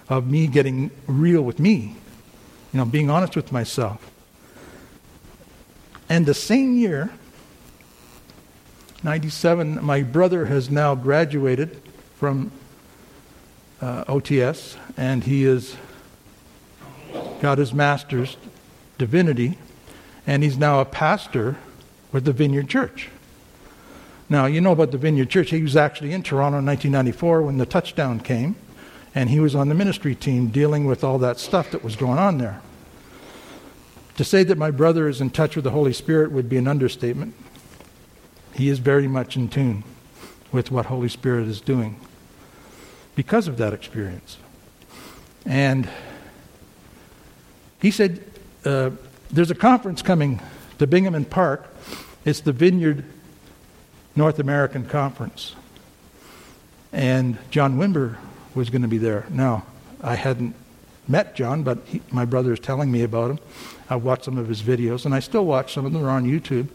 of 0.09 0.31
me 0.31 0.47
getting 0.47 0.91
real 1.07 1.43
with 1.43 1.59
me, 1.59 1.97
you 2.73 2.79
know, 2.79 2.85
being 2.85 3.11
honest 3.11 3.35
with 3.35 3.51
myself. 3.51 4.11
And 6.09 6.27
the 6.27 6.35
same 6.35 6.77
year, 6.77 7.11
97, 9.03 9.85
my 9.85 10.03
brother 10.03 10.47
has 10.47 10.71
now 10.71 10.95
graduated 10.95 11.81
from 12.17 12.53
uh, 13.81 14.05
OTS, 14.05 14.77
and 14.97 15.25
he 15.25 15.43
has 15.45 15.77
got 17.41 17.59
his 17.59 17.75
master's 17.75 18.37
divinity, 18.99 19.59
and 20.27 20.43
he's 20.43 20.57
now 20.57 20.81
a 20.81 20.85
pastor 20.85 21.57
with 22.13 22.25
the 22.25 22.33
Vineyard 22.33 22.69
Church. 22.69 23.11
Now, 24.29 24.47
you 24.47 24.61
know 24.61 24.73
about 24.73 24.91
the 24.91 24.99
Vineyard 24.99 25.31
Church. 25.31 25.51
He 25.51 25.63
was 25.63 25.77
actually 25.77 26.13
in 26.13 26.23
Toronto 26.23 26.59
in 26.59 26.67
1994 26.67 27.43
when 27.43 27.59
the 27.59 27.67
touchdown 27.67 28.19
came, 28.21 28.57
and 29.15 29.31
he 29.31 29.39
was 29.39 29.55
on 29.55 29.69
the 29.69 29.75
ministry 29.75 30.15
team 30.15 30.49
dealing 30.49 30.85
with 30.85 31.05
all 31.05 31.19
that 31.19 31.39
stuff 31.39 31.71
that 31.71 31.85
was 31.85 31.95
going 31.95 32.19
on 32.19 32.39
there. 32.39 32.61
To 34.17 34.25
say 34.25 34.45
that 34.45 34.57
my 34.57 34.71
brother 34.71 35.09
is 35.09 35.21
in 35.21 35.31
touch 35.31 35.57
with 35.57 35.65
the 35.65 35.71
Holy 35.71 35.93
Spirit 35.93 36.33
would 36.33 36.49
be 36.49 36.57
an 36.57 36.67
understatement. 36.67 37.35
He 38.55 38.71
is 38.71 38.79
very 38.79 39.07
much 39.07 39.37
in 39.37 39.49
tune 39.49 39.85
with 40.53 40.71
what 40.71 40.87
Holy 40.87 41.09
Spirit 41.09 41.49
is 41.49 41.61
doing 41.61 42.01
because 43.15 43.47
of 43.47 43.59
that 43.59 43.75
experience. 43.75 44.39
And 45.45 45.89
he 47.81 47.91
said, 47.91 48.25
uh, 48.65 48.91
There's 49.31 49.51
a 49.51 49.55
conference 49.55 50.01
coming 50.01 50.41
to 50.79 50.87
Bingemans 50.87 51.29
Park. 51.29 51.69
It's 52.25 52.41
the 52.41 52.53
Vineyard 52.53 53.05
North 54.17 54.39
American 54.39 54.87
Conference. 54.87 55.55
And 56.93 57.37
John 57.51 57.77
Wimber 57.77 58.17
was 58.55 58.71
going 58.71 58.83
to 58.83 58.89
be 58.89 58.99
there. 58.99 59.27
Now, 59.29 59.67
I 60.03 60.15
hadn't 60.15 60.55
met 61.09 61.35
John, 61.35 61.63
but 61.63 61.79
he, 61.87 62.03
my 62.11 62.25
brother 62.25 62.53
is 62.53 62.61
telling 62.61 62.91
me 62.91 63.03
about 63.03 63.31
him. 63.31 63.39
I've 63.89 64.03
watched 64.03 64.25
some 64.25 64.39
of 64.39 64.49
his 64.49 64.63
videos, 64.63 65.05
and 65.05 65.15
I 65.15 65.21
still 65.21 65.45
watch 65.45 65.73
some 65.73 65.87
of 65.87 65.93
them. 65.93 66.05
On 66.05 66.25
YouTube. 66.25 66.69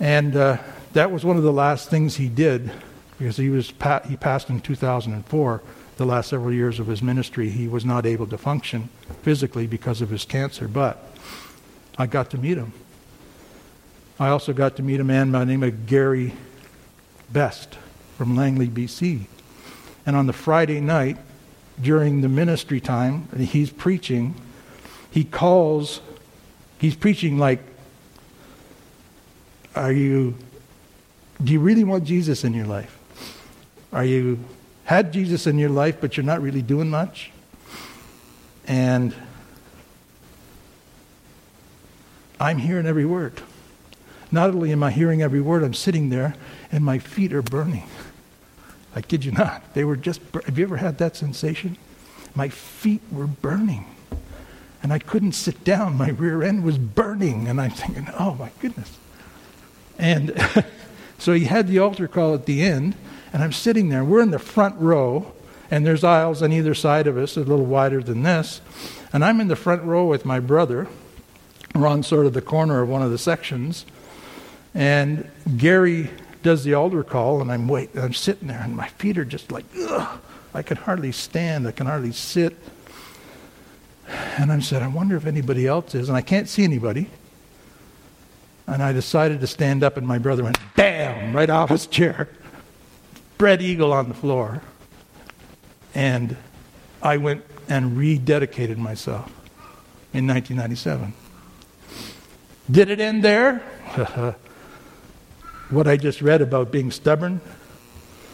And 0.00 0.36
uh, 0.36 0.58
that 0.92 1.10
was 1.10 1.24
one 1.24 1.36
of 1.36 1.42
the 1.42 1.52
last 1.52 1.88
things 1.88 2.16
he 2.16 2.28
did 2.28 2.70
because 3.18 3.36
he, 3.36 3.48
was 3.48 3.70
pa- 3.70 4.00
he 4.00 4.16
passed 4.16 4.50
in 4.50 4.60
2004. 4.60 5.62
The 5.96 6.04
last 6.04 6.30
several 6.30 6.52
years 6.52 6.80
of 6.80 6.88
his 6.88 7.02
ministry, 7.02 7.48
he 7.50 7.68
was 7.68 7.84
not 7.84 8.04
able 8.04 8.26
to 8.26 8.36
function 8.36 8.88
physically 9.22 9.66
because 9.66 10.00
of 10.00 10.10
his 10.10 10.24
cancer, 10.24 10.66
but 10.66 11.16
I 11.96 12.06
got 12.06 12.30
to 12.30 12.38
meet 12.38 12.58
him. 12.58 12.72
I 14.18 14.28
also 14.28 14.52
got 14.52 14.76
to 14.76 14.82
meet 14.82 15.00
a 15.00 15.04
man 15.04 15.30
by 15.30 15.40
the 15.40 15.46
name 15.46 15.62
of 15.62 15.86
Gary 15.86 16.32
Best 17.32 17.78
from 18.16 18.36
Langley, 18.36 18.68
BC. 18.68 19.26
And 20.06 20.16
on 20.16 20.26
the 20.26 20.32
Friday 20.32 20.80
night, 20.80 21.16
during 21.80 22.20
the 22.20 22.28
ministry 22.28 22.80
time, 22.80 23.28
he's 23.36 23.70
preaching, 23.70 24.34
he 25.10 25.24
calls, 25.24 26.00
he's 26.78 26.94
preaching 26.94 27.38
like, 27.38 27.60
Are 29.74 29.92
you, 29.92 30.34
do 31.42 31.52
you 31.52 31.60
really 31.60 31.84
want 31.84 32.04
Jesus 32.04 32.44
in 32.44 32.54
your 32.54 32.66
life? 32.66 32.98
Are 33.92 34.04
you, 34.04 34.38
had 34.84 35.12
Jesus 35.12 35.46
in 35.46 35.58
your 35.58 35.70
life, 35.70 36.00
but 36.00 36.16
you're 36.16 36.24
not 36.24 36.42
really 36.42 36.62
doing 36.62 36.90
much? 36.90 37.30
And 38.66 39.14
I'm 42.40 42.58
hearing 42.58 42.86
every 42.86 43.04
word. 43.04 43.40
Not 44.30 44.50
only 44.50 44.72
am 44.72 44.82
I 44.82 44.90
hearing 44.90 45.22
every 45.22 45.40
word, 45.40 45.62
I'm 45.62 45.74
sitting 45.74 46.08
there 46.08 46.34
and 46.72 46.84
my 46.84 46.98
feet 46.98 47.32
are 47.32 47.42
burning. 47.42 47.88
I 48.94 49.00
kid 49.00 49.24
you 49.24 49.32
not. 49.32 49.74
They 49.74 49.84
were 49.84 49.96
just, 49.96 50.20
have 50.46 50.58
you 50.58 50.64
ever 50.64 50.76
had 50.76 50.98
that 50.98 51.16
sensation? 51.16 51.76
My 52.34 52.48
feet 52.48 53.02
were 53.10 53.26
burning. 53.26 53.86
And 54.82 54.92
I 54.92 54.98
couldn't 54.98 55.32
sit 55.32 55.64
down. 55.64 55.96
My 55.96 56.10
rear 56.10 56.42
end 56.42 56.62
was 56.62 56.78
burning. 56.78 57.48
And 57.48 57.60
I'm 57.60 57.70
thinking, 57.70 58.08
oh 58.18 58.34
my 58.34 58.50
goodness. 58.60 58.96
And 59.98 60.34
so 61.18 61.32
he 61.32 61.44
had 61.44 61.68
the 61.68 61.78
altar 61.78 62.06
call 62.06 62.34
at 62.34 62.46
the 62.46 62.62
end. 62.62 62.94
And 63.32 63.42
I'm 63.42 63.52
sitting 63.52 63.88
there. 63.88 64.04
We're 64.04 64.22
in 64.22 64.30
the 64.30 64.38
front 64.38 64.76
row. 64.78 65.32
And 65.70 65.86
there's 65.86 66.04
aisles 66.04 66.42
on 66.42 66.52
either 66.52 66.74
side 66.74 67.06
of 67.06 67.16
us, 67.16 67.36
a 67.36 67.40
little 67.40 67.64
wider 67.64 68.02
than 68.02 68.22
this. 68.22 68.60
And 69.12 69.24
I'm 69.24 69.40
in 69.40 69.48
the 69.48 69.56
front 69.56 69.82
row 69.82 70.06
with 70.06 70.24
my 70.24 70.38
brother. 70.38 70.86
We're 71.74 71.86
on 71.88 72.02
sort 72.02 72.26
of 72.26 72.34
the 72.34 72.42
corner 72.42 72.82
of 72.82 72.88
one 72.88 73.02
of 73.02 73.10
the 73.10 73.18
sections. 73.18 73.86
And 74.74 75.30
Gary 75.56 76.10
does 76.44 76.62
the 76.62 76.74
altar 76.74 77.02
call, 77.02 77.40
and 77.40 77.50
I'm 77.50 77.66
waiting. 77.66 78.00
I'm 78.00 78.12
sitting 78.12 78.46
there, 78.46 78.60
and 78.60 78.76
my 78.76 78.86
feet 78.86 79.18
are 79.18 79.24
just 79.24 79.50
like, 79.50 79.64
ugh. 79.76 80.20
I 80.54 80.62
can 80.62 80.76
hardly 80.76 81.10
stand. 81.10 81.66
I 81.66 81.72
can 81.72 81.86
hardly 81.86 82.12
sit. 82.12 82.56
And 84.06 84.52
I 84.52 84.60
said, 84.60 84.82
I 84.82 84.86
wonder 84.86 85.16
if 85.16 85.26
anybody 85.26 85.66
else 85.66 85.96
is. 85.96 86.08
And 86.08 86.16
I 86.16 86.20
can't 86.20 86.48
see 86.48 86.62
anybody. 86.62 87.10
And 88.68 88.82
I 88.82 88.92
decided 88.92 89.40
to 89.40 89.48
stand 89.48 89.82
up, 89.82 89.96
and 89.96 90.06
my 90.06 90.18
brother 90.18 90.44
went, 90.44 90.58
bam, 90.76 91.34
right 91.34 91.50
off 91.50 91.70
his 91.70 91.88
chair. 91.88 92.28
Bread 93.36 93.60
eagle 93.60 93.92
on 93.92 94.08
the 94.08 94.14
floor. 94.14 94.62
And 95.94 96.36
I 97.02 97.16
went 97.16 97.44
and 97.68 97.96
rededicated 97.96 98.76
myself 98.76 99.26
in 100.12 100.26
1997. 100.26 101.12
Did 102.70 102.90
it 102.90 103.00
end 103.00 103.24
there? 103.24 103.62
what 105.74 105.86
I 105.86 105.96
just 105.96 106.22
read 106.22 106.40
about 106.40 106.70
being 106.70 106.90
stubborn, 106.90 107.40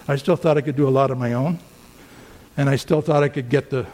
I 0.07 0.17
still 0.17 0.37
thought 0.37 0.57
I 0.57 0.61
could 0.61 0.77
do 0.77 0.89
a 0.89 0.91
lot 0.91 1.11
of 1.11 1.19
my 1.19 1.33
own. 1.33 1.59
And 2.57 2.69
I 2.69 2.77
still 2.77 3.01
thought 3.01 3.23
I 3.23 3.29
could 3.29 3.49
get 3.49 3.71
the, 3.71 3.87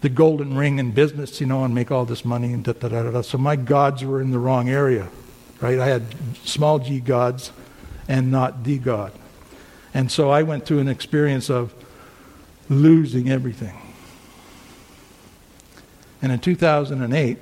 the 0.00 0.08
golden 0.08 0.56
ring 0.56 0.78
in 0.78 0.90
business, 0.90 1.40
you 1.40 1.46
know, 1.46 1.64
and 1.64 1.74
make 1.74 1.90
all 1.90 2.04
this 2.04 2.24
money 2.24 2.52
and 2.52 2.64
da 2.64 2.72
da 2.72 2.88
da 2.88 3.10
da. 3.10 3.20
So 3.22 3.38
my 3.38 3.56
gods 3.56 4.04
were 4.04 4.20
in 4.20 4.30
the 4.30 4.38
wrong 4.38 4.68
area, 4.68 5.08
right? 5.60 5.78
I 5.78 5.86
had 5.86 6.02
small 6.44 6.78
g 6.78 7.00
gods 7.00 7.52
and 8.08 8.30
not 8.30 8.64
the 8.64 8.78
God. 8.78 9.12
And 9.92 10.10
so 10.10 10.30
I 10.30 10.42
went 10.42 10.66
through 10.66 10.80
an 10.80 10.88
experience 10.88 11.48
of 11.50 11.72
losing 12.68 13.30
everything. 13.30 13.78
And 16.22 16.32
in 16.32 16.40
2008, 16.40 17.38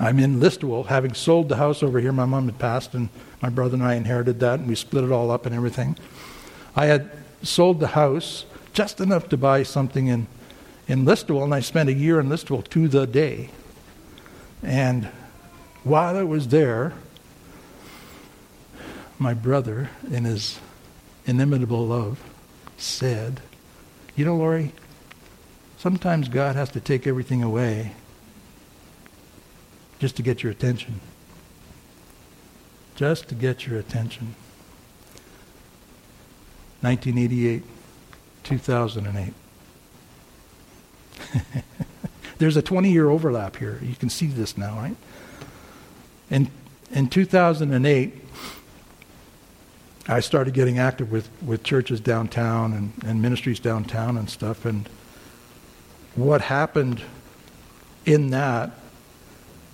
I'm 0.00 0.18
in 0.18 0.40
Listowel, 0.40 0.86
having 0.86 1.14
sold 1.14 1.48
the 1.48 1.56
house 1.56 1.82
over 1.82 2.00
here. 2.00 2.12
My 2.12 2.24
mom 2.24 2.46
had 2.46 2.58
passed, 2.58 2.92
and 2.94 3.08
my 3.42 3.48
brother 3.48 3.74
and 3.74 3.82
I 3.82 3.94
inherited 3.94 4.38
that, 4.40 4.60
and 4.60 4.68
we 4.68 4.76
split 4.76 5.02
it 5.02 5.10
all 5.10 5.30
up 5.30 5.44
and 5.44 5.54
everything. 5.54 5.98
I 6.76 6.86
had 6.86 7.10
sold 7.42 7.80
the 7.80 7.88
house 7.88 8.44
just 8.72 9.00
enough 9.00 9.28
to 9.30 9.36
buy 9.36 9.64
something 9.64 10.06
in, 10.06 10.28
in 10.86 11.04
Listowel, 11.04 11.42
and 11.42 11.52
I 11.52 11.60
spent 11.60 11.88
a 11.88 11.92
year 11.92 12.20
in 12.20 12.28
Listowel 12.28 12.66
to 12.68 12.88
the 12.88 13.06
day. 13.06 13.50
And 14.62 15.06
while 15.82 16.16
I 16.16 16.22
was 16.22 16.48
there, 16.48 16.94
my 19.18 19.34
brother, 19.34 19.90
in 20.10 20.24
his 20.24 20.60
inimitable 21.26 21.86
love, 21.86 22.22
said, 22.76 23.40
You 24.14 24.24
know, 24.24 24.36
Lori, 24.36 24.72
sometimes 25.78 26.28
God 26.28 26.54
has 26.54 26.70
to 26.70 26.80
take 26.80 27.06
everything 27.08 27.42
away 27.42 27.92
just 29.98 30.16
to 30.16 30.22
get 30.22 30.42
your 30.42 30.52
attention. 30.52 31.00
Just 33.02 33.26
to 33.30 33.34
get 33.34 33.66
your 33.66 33.80
attention. 33.80 34.36
1988, 36.82 37.64
2008. 38.44 39.34
There's 42.38 42.56
a 42.56 42.62
20 42.62 42.92
year 42.92 43.10
overlap 43.10 43.56
here. 43.56 43.80
You 43.82 43.96
can 43.96 44.08
see 44.08 44.28
this 44.28 44.56
now, 44.56 44.76
right? 44.76 44.94
In, 46.30 46.48
in 46.92 47.08
2008, 47.08 48.14
I 50.06 50.20
started 50.20 50.54
getting 50.54 50.78
active 50.78 51.10
with, 51.10 51.28
with 51.44 51.64
churches 51.64 51.98
downtown 51.98 52.72
and, 52.72 52.92
and 53.04 53.20
ministries 53.20 53.58
downtown 53.58 54.16
and 54.16 54.30
stuff. 54.30 54.64
And 54.64 54.88
what 56.14 56.42
happened 56.42 57.02
in 58.06 58.30
that 58.30 58.70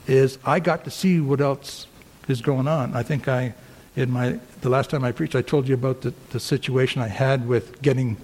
is 0.06 0.38
I 0.46 0.60
got 0.60 0.84
to 0.84 0.90
see 0.90 1.20
what 1.20 1.42
else 1.42 1.88
is 2.28 2.40
going 2.40 2.68
on. 2.68 2.94
I 2.94 3.02
think 3.02 3.28
I, 3.28 3.54
in 3.96 4.10
my, 4.10 4.38
the 4.60 4.68
last 4.68 4.90
time 4.90 5.04
I 5.04 5.12
preached, 5.12 5.34
I 5.34 5.42
told 5.42 5.68
you 5.68 5.74
about 5.74 6.02
the, 6.02 6.12
the 6.30 6.40
situation 6.40 7.02
I 7.02 7.08
had 7.08 7.48
with 7.48 7.80
getting 7.82 8.16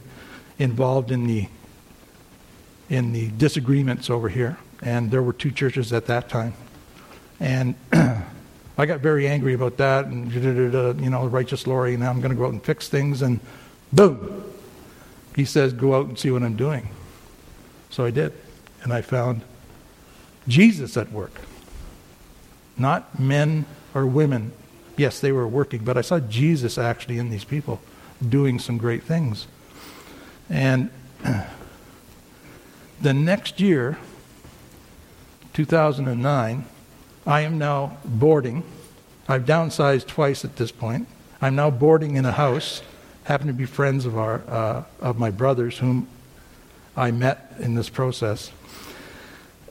involved 0.58 1.10
in 1.10 1.26
the, 1.26 1.48
in 2.88 3.12
the 3.12 3.28
disagreements 3.30 4.10
over 4.10 4.28
here. 4.28 4.58
And 4.82 5.10
there 5.10 5.22
were 5.22 5.32
two 5.32 5.50
churches 5.50 5.92
at 5.92 6.06
that 6.06 6.28
time. 6.28 6.54
And 7.40 7.74
I 7.92 8.86
got 8.86 9.00
very 9.00 9.26
angry 9.26 9.54
about 9.54 9.76
that 9.78 10.06
and, 10.06 10.32
you 10.32 11.10
know, 11.10 11.26
righteous 11.26 11.66
Laurie, 11.66 11.96
now 11.96 12.10
I'm 12.10 12.20
going 12.20 12.32
to 12.32 12.36
go 12.36 12.46
out 12.46 12.52
and 12.52 12.62
fix 12.62 12.88
things. 12.88 13.22
And 13.22 13.40
boom, 13.92 14.44
he 15.34 15.44
says, 15.44 15.72
go 15.72 15.94
out 15.94 16.06
and 16.06 16.18
see 16.18 16.30
what 16.30 16.42
I'm 16.42 16.56
doing. 16.56 16.88
So 17.90 18.04
I 18.04 18.10
did. 18.10 18.32
And 18.82 18.92
I 18.92 19.00
found 19.00 19.42
Jesus 20.46 20.96
at 20.96 21.10
work 21.10 21.40
not 22.76 23.18
men 23.18 23.64
or 23.94 24.07
women. 24.07 24.52
Yes, 24.96 25.20
they 25.20 25.33
were 25.33 25.48
working, 25.48 25.85
but 25.85 25.96
I 25.96 26.02
saw 26.02 26.20
Jesus 26.20 26.78
actually 26.78 27.18
in 27.18 27.30
these 27.30 27.44
people 27.44 27.80
doing 28.26 28.59
some 28.59 28.78
great 28.78 29.02
things. 29.02 29.46
And 30.48 30.90
the 33.00 33.14
next 33.14 33.61
year, 33.61 33.98
2009, 35.54 36.64
I 37.26 37.40
am 37.40 37.59
now 37.59 37.96
boarding. 38.04 38.62
I've 39.28 39.44
downsized 39.44 40.07
twice 40.07 40.44
at 40.44 40.57
this 40.57 40.70
point. 40.70 41.09
I'm 41.40 41.57
now 41.57 41.70
boarding 41.70 42.16
in 42.16 42.24
a 42.24 42.33
house. 42.33 42.83
Happen 43.24 43.46
to 43.46 43.52
be 43.52 43.64
friends 43.64 44.04
of 44.04 44.18
our 44.18 44.42
uh, 44.46 44.85
of 45.00 45.18
my 45.18 45.30
brothers, 45.30 45.78
whom 45.78 46.07
I 46.96 47.11
met 47.11 47.54
in 47.59 47.74
this 47.74 47.88
process. 47.88 48.50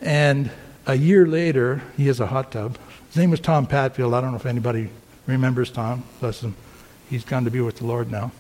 And 0.02 0.50
a 0.86 0.96
year 0.96 1.26
later, 1.26 1.82
he 1.96 2.08
has 2.08 2.20
a 2.20 2.28
hot 2.28 2.52
tub. 2.52 2.78
His 3.14 3.20
name 3.20 3.30
was 3.30 3.42
Tom 3.42 3.68
Patfield. 3.68 4.16
I 4.16 4.22
don't 4.22 4.32
know 4.32 4.38
if 4.38 4.48
anybody 4.48 4.90
remembers 5.28 5.70
Tom. 5.70 6.04
Bless 6.20 6.42
him. 6.42 6.56
He's 7.12 7.24
gone 7.24 7.44
to 7.44 7.52
be 7.52 7.62
with 7.62 7.78
the 7.78 7.86
Lord 7.86 8.10
now. 8.10 8.32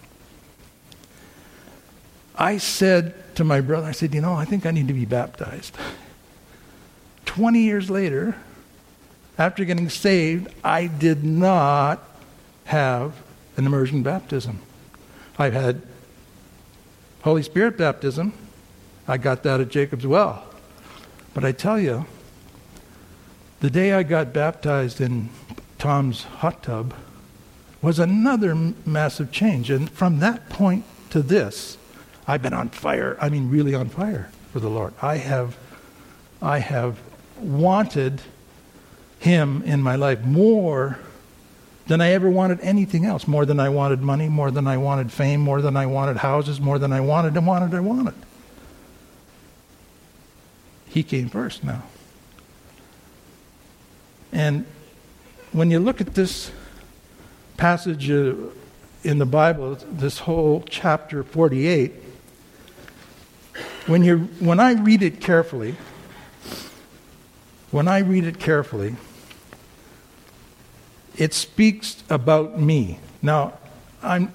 I 2.35 2.57
said 2.57 3.35
to 3.35 3.43
my 3.43 3.61
brother, 3.61 3.85
I 3.85 3.91
said, 3.91 4.15
you 4.15 4.21
know, 4.21 4.33
I 4.33 4.45
think 4.45 4.65
I 4.65 4.71
need 4.71 4.87
to 4.87 4.93
be 4.95 5.05
baptized. 5.05 5.77
20 7.25 7.59
years 7.59 7.91
later, 7.91 8.35
after 9.37 9.63
getting 9.63 9.89
saved, 9.89 10.47
I 10.63 10.87
did 10.87 11.23
not 11.23 12.03
have 12.65 13.13
an 13.57 13.67
immersion 13.67 14.01
baptism. 14.01 14.59
I've 15.37 15.53
had 15.53 15.83
Holy 17.21 17.43
Spirit 17.43 17.77
baptism. 17.77 18.33
I 19.07 19.17
got 19.17 19.43
that 19.43 19.61
at 19.61 19.69
Jacob's 19.69 20.07
Well. 20.07 20.43
But 21.35 21.45
I 21.45 21.51
tell 21.51 21.79
you, 21.79 22.07
the 23.63 23.69
day 23.69 23.93
I 23.93 24.03
got 24.03 24.33
baptized 24.33 24.99
in 24.99 25.29
Tom's 25.77 26.23
hot 26.23 26.63
tub 26.63 26.93
was 27.81 27.97
another 27.97 28.53
massive 28.85 29.31
change. 29.31 29.69
And 29.69 29.89
from 29.89 30.19
that 30.19 30.49
point 30.49 30.83
to 31.11 31.21
this, 31.21 31.77
I've 32.27 32.41
been 32.41 32.53
on 32.53 32.67
fire. 32.67 33.15
I 33.21 33.29
mean, 33.29 33.49
really 33.49 33.73
on 33.73 33.87
fire 33.87 34.29
for 34.51 34.59
the 34.59 34.67
Lord. 34.67 34.93
I 35.01 35.15
have, 35.15 35.55
I 36.41 36.59
have 36.59 36.99
wanted 37.39 38.21
Him 39.19 39.61
in 39.61 39.81
my 39.81 39.95
life 39.95 40.19
more 40.25 40.99
than 41.87 42.01
I 42.01 42.09
ever 42.11 42.29
wanted 42.29 42.59
anything 42.59 43.05
else. 43.05 43.29
More 43.29 43.45
than 43.45 43.61
I 43.61 43.69
wanted 43.69 44.01
money, 44.01 44.27
more 44.27 44.51
than 44.51 44.67
I 44.67 44.75
wanted 44.75 45.09
fame, 45.09 45.39
more 45.39 45.61
than 45.61 45.77
I 45.77 45.85
wanted 45.85 46.17
houses, 46.17 46.59
more 46.59 46.79
than 46.79 46.91
I 46.91 46.99
wanted 46.99 47.37
and 47.37 47.47
wanted 47.47 47.73
and 47.73 47.85
wanted. 47.85 48.15
He 50.89 51.01
came 51.01 51.29
first 51.29 51.63
now. 51.63 51.83
And 54.33 54.65
when 55.51 55.69
you 55.69 55.79
look 55.79 56.01
at 56.01 56.15
this 56.15 56.51
passage 57.55 58.09
uh, 58.09 58.33
in 59.03 59.19
the 59.19 59.27
Bible, 59.27 59.77
this 59.91 60.19
whole 60.19 60.63
chapter 60.67 61.23
48, 61.23 61.93
when, 63.85 64.03
you 64.03 64.17
when 64.39 64.59
I 64.59 64.73
read 64.73 65.03
it 65.03 65.21
carefully, 65.21 65.75
when 67.69 67.87
I 67.87 67.99
read 67.99 68.23
it 68.23 68.39
carefully, 68.39 68.95
it 71.15 71.35
speaks 71.35 72.03
about 72.09 72.59
me. 72.59 72.97
Now, 73.21 73.53
I'm, 74.01 74.33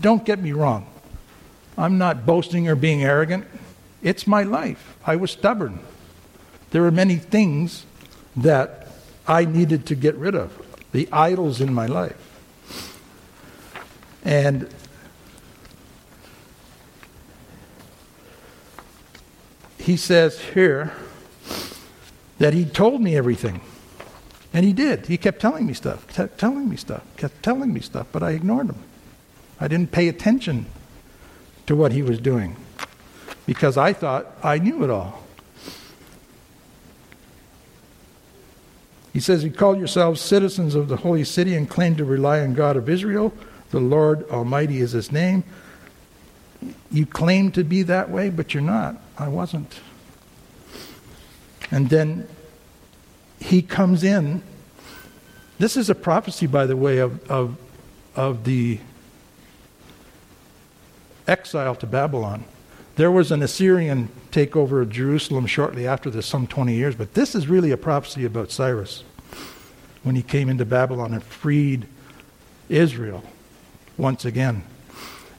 don't 0.00 0.26
get 0.26 0.40
me 0.40 0.52
wrong. 0.52 0.86
I'm 1.78 1.96
not 1.96 2.26
boasting 2.26 2.68
or 2.68 2.74
being 2.74 3.02
arrogant. 3.02 3.46
It's 4.02 4.26
my 4.26 4.42
life. 4.42 4.98
I 5.06 5.16
was 5.16 5.30
stubborn. 5.30 5.80
There 6.70 6.84
are 6.84 6.90
many 6.90 7.16
things 7.16 7.86
that 8.36 8.79
I 9.26 9.44
needed 9.44 9.86
to 9.86 9.94
get 9.94 10.14
rid 10.16 10.34
of 10.34 10.56
the 10.92 11.08
idols 11.12 11.60
in 11.60 11.72
my 11.72 11.86
life. 11.86 12.16
And 14.24 14.68
he 19.78 19.96
says 19.96 20.38
here 20.38 20.92
that 22.38 22.54
he 22.54 22.64
told 22.64 23.00
me 23.00 23.16
everything. 23.16 23.60
And 24.52 24.64
he 24.64 24.72
did. 24.72 25.06
He 25.06 25.16
kept 25.16 25.40
telling 25.40 25.66
me 25.66 25.74
stuff, 25.74 26.08
kept 26.08 26.38
telling 26.38 26.68
me 26.68 26.76
stuff, 26.76 27.02
kept 27.16 27.42
telling 27.42 27.72
me 27.72 27.80
stuff, 27.80 28.08
but 28.10 28.22
I 28.22 28.32
ignored 28.32 28.68
him. 28.68 28.82
I 29.60 29.68
didn't 29.68 29.92
pay 29.92 30.08
attention 30.08 30.66
to 31.66 31.76
what 31.76 31.92
he 31.92 32.02
was 32.02 32.18
doing 32.18 32.56
because 33.46 33.76
I 33.76 33.92
thought 33.92 34.26
I 34.42 34.58
knew 34.58 34.82
it 34.82 34.90
all. 34.90 35.22
He 39.12 39.20
says, 39.20 39.42
You 39.44 39.50
call 39.50 39.76
yourselves 39.76 40.20
citizens 40.20 40.74
of 40.74 40.88
the 40.88 40.98
holy 40.98 41.24
city 41.24 41.54
and 41.54 41.68
claim 41.68 41.96
to 41.96 42.04
rely 42.04 42.40
on 42.40 42.54
God 42.54 42.76
of 42.76 42.88
Israel. 42.88 43.32
The 43.70 43.80
Lord 43.80 44.28
Almighty 44.30 44.80
is 44.80 44.92
his 44.92 45.10
name. 45.12 45.44
You 46.90 47.06
claim 47.06 47.52
to 47.52 47.64
be 47.64 47.82
that 47.84 48.10
way, 48.10 48.30
but 48.30 48.52
you're 48.52 48.62
not. 48.62 49.00
I 49.16 49.28
wasn't. 49.28 49.80
And 51.70 51.88
then 51.88 52.28
he 53.40 53.62
comes 53.62 54.04
in. 54.04 54.42
This 55.58 55.76
is 55.76 55.88
a 55.88 55.94
prophecy, 55.94 56.46
by 56.46 56.66
the 56.66 56.76
way, 56.76 56.98
of, 56.98 57.28
of, 57.30 57.56
of 58.16 58.44
the 58.44 58.80
exile 61.26 61.74
to 61.76 61.86
Babylon. 61.86 62.44
There 62.96 63.10
was 63.10 63.32
an 63.32 63.42
Assyrian 63.42 64.08
takeover 64.30 64.82
of 64.82 64.90
Jerusalem 64.90 65.46
shortly 65.46 65.86
after 65.86 66.10
this, 66.10 66.26
some 66.26 66.46
20 66.46 66.74
years, 66.74 66.94
but 66.94 67.14
this 67.14 67.34
is 67.34 67.48
really 67.48 67.70
a 67.70 67.76
prophecy 67.76 68.24
about 68.24 68.50
Cyrus 68.50 69.04
when 70.02 70.16
he 70.16 70.22
came 70.22 70.48
into 70.48 70.64
Babylon 70.64 71.12
and 71.12 71.22
freed 71.22 71.86
Israel 72.68 73.22
once 73.96 74.24
again 74.24 74.64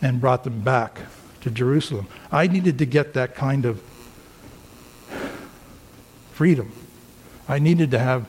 and 0.01 0.21
brought 0.21 0.43
them 0.43 0.61
back 0.61 0.99
to 1.41 1.49
Jerusalem. 1.49 2.07
I 2.31 2.47
needed 2.47 2.77
to 2.79 2.85
get 2.85 3.13
that 3.13 3.35
kind 3.35 3.65
of 3.65 3.81
freedom. 6.31 6.71
I 7.47 7.59
needed 7.59 7.91
to 7.91 7.99
have 7.99 8.25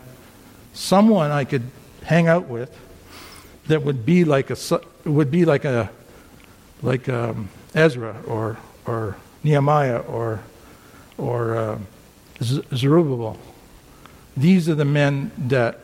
someone 0.73 1.31
I 1.31 1.45
could 1.45 1.71
hang 2.05 2.27
out 2.27 2.49
with 2.49 2.77
that 3.69 3.83
would 3.83 4.05
be 4.05 4.25
like 4.25 4.51
a 4.51 4.57
would 5.05 5.31
be 5.31 5.45
like 5.45 5.65
a 5.65 5.91
like 6.83 7.09
um, 7.09 7.49
Ezra 7.75 8.17
or 8.27 8.59
or 8.87 9.17
Nehemiah 9.43 9.99
or 9.99 10.41
or 11.19 11.57
uh, 11.57 11.79
Zerubbabel. 12.43 13.39
These 14.37 14.69
are 14.69 14.75
the 14.75 14.85
men 14.85 15.31
that 15.37 15.79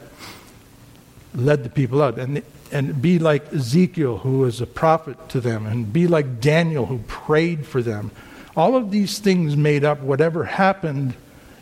led 1.35 1.65
the 1.65 1.71
people 1.71 2.03
out, 2.03 2.19
and 2.19 2.43
and 2.71 3.01
be 3.01 3.19
like 3.19 3.53
Ezekiel, 3.53 4.19
who 4.19 4.41
was 4.41 4.61
a 4.61 4.67
prophet 4.67 5.29
to 5.31 5.41
them, 5.41 5.67
and 5.67 5.93
be 5.93 6.07
like 6.07 6.41
Daniel, 6.41 6.87
who 6.87 6.99
prayed 7.07 7.67
for 7.67 7.83
them. 7.83 8.11
All 8.57 8.77
of 8.77 8.91
these 8.91 9.19
things 9.19 9.57
made 9.57 9.85
up 9.85 10.01
whatever 10.01 10.45
happened 10.45 11.15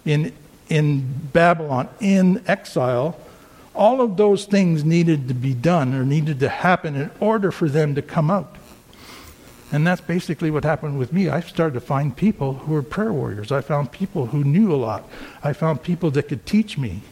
in 0.04 0.32
in 0.68 1.28
Babylon 1.32 1.88
in 2.00 2.42
exile. 2.46 3.18
All 3.74 4.00
of 4.00 4.16
those 4.16 4.46
things 4.46 4.84
needed 4.84 5.28
to 5.28 5.34
be 5.34 5.52
done 5.52 5.94
or 5.94 6.04
needed 6.04 6.40
to 6.40 6.48
happen 6.48 6.96
in 6.96 7.10
order 7.20 7.52
for 7.52 7.68
them 7.68 7.94
to 7.94 8.02
come 8.02 8.30
out. 8.30 8.56
And 9.72 9.86
that's 9.86 10.00
basically 10.00 10.50
what 10.50 10.64
happened 10.64 10.98
with 10.98 11.12
me. 11.12 11.28
I 11.28 11.40
started 11.40 11.74
to 11.74 11.80
find 11.80 12.16
people 12.16 12.54
who 12.54 12.72
were 12.72 12.82
prayer 12.82 13.12
warriors. 13.12 13.50
I 13.50 13.60
found 13.60 13.90
people 13.90 14.26
who 14.26 14.44
knew 14.44 14.72
a 14.72 14.76
lot. 14.76 15.08
I 15.42 15.52
found 15.52 15.82
people 15.82 16.10
that 16.12 16.28
could 16.28 16.46
teach 16.46 16.78
me 16.78 17.02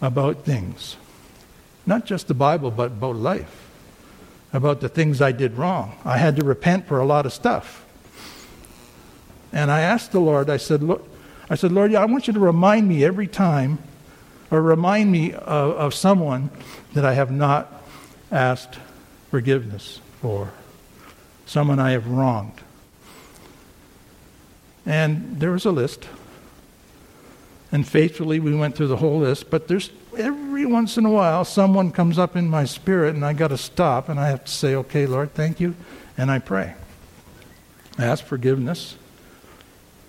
about 0.00 0.44
things. 0.44 0.96
Not 1.84 2.06
just 2.06 2.28
the 2.28 2.34
Bible, 2.34 2.70
but 2.70 2.86
about 2.86 3.16
life. 3.16 3.68
About 4.52 4.80
the 4.80 4.88
things 4.88 5.20
I 5.20 5.32
did 5.32 5.58
wrong. 5.58 5.98
I 6.04 6.16
had 6.16 6.36
to 6.36 6.44
repent 6.44 6.86
for 6.86 6.98
a 6.98 7.04
lot 7.04 7.26
of 7.26 7.32
stuff. 7.32 7.84
And 9.52 9.70
I 9.70 9.80
asked 9.80 10.12
the 10.12 10.20
Lord, 10.20 10.48
I 10.48 10.56
said, 10.56 10.82
Look, 10.82 11.06
I 11.50 11.54
said, 11.54 11.70
Lord, 11.70 11.94
I 11.94 12.04
want 12.06 12.26
you 12.26 12.32
to 12.32 12.40
remind 12.40 12.88
me 12.88 13.04
every 13.04 13.26
time, 13.26 13.78
or 14.50 14.62
remind 14.62 15.12
me 15.12 15.32
of, 15.32 15.42
of 15.76 15.94
someone 15.94 16.50
that 16.94 17.04
I 17.04 17.12
have 17.12 17.30
not 17.30 17.82
asked 18.32 18.78
forgiveness 19.30 20.00
for 20.20 20.50
someone 21.46 21.78
I 21.78 21.92
have 21.92 22.06
wronged. 22.06 22.60
And 24.84 25.40
there 25.40 25.50
was 25.50 25.64
a 25.64 25.70
list. 25.70 26.06
And 27.72 27.86
faithfully, 27.86 28.38
we 28.38 28.54
went 28.54 28.76
through 28.76 28.88
the 28.88 28.98
whole 28.98 29.20
list. 29.20 29.50
But 29.50 29.66
there's 29.66 29.90
every 30.16 30.66
once 30.66 30.96
in 30.96 31.04
a 31.04 31.10
while, 31.10 31.44
someone 31.44 31.90
comes 31.90 32.18
up 32.18 32.36
in 32.36 32.48
my 32.48 32.64
spirit, 32.64 33.14
and 33.14 33.24
I 33.24 33.32
got 33.32 33.48
to 33.48 33.58
stop, 33.58 34.08
and 34.08 34.20
I 34.20 34.28
have 34.28 34.44
to 34.44 34.52
say, 34.52 34.74
"Okay, 34.74 35.06
Lord, 35.06 35.34
thank 35.34 35.58
you," 35.58 35.74
and 36.16 36.30
I 36.30 36.38
pray. 36.38 36.74
I 37.98 38.04
ask 38.04 38.24
forgiveness, 38.24 38.96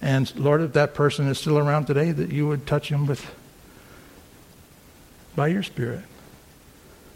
and 0.02 0.32
Lord, 0.36 0.62
if 0.62 0.74
that 0.74 0.94
person 0.94 1.28
is 1.28 1.40
still 1.40 1.58
around 1.58 1.86
today, 1.86 2.12
that 2.12 2.32
you 2.32 2.48
would 2.48 2.68
touch 2.68 2.90
him 2.90 3.08
with 3.08 3.26
by 5.36 5.48
your 5.48 5.64
Spirit. 5.64 6.04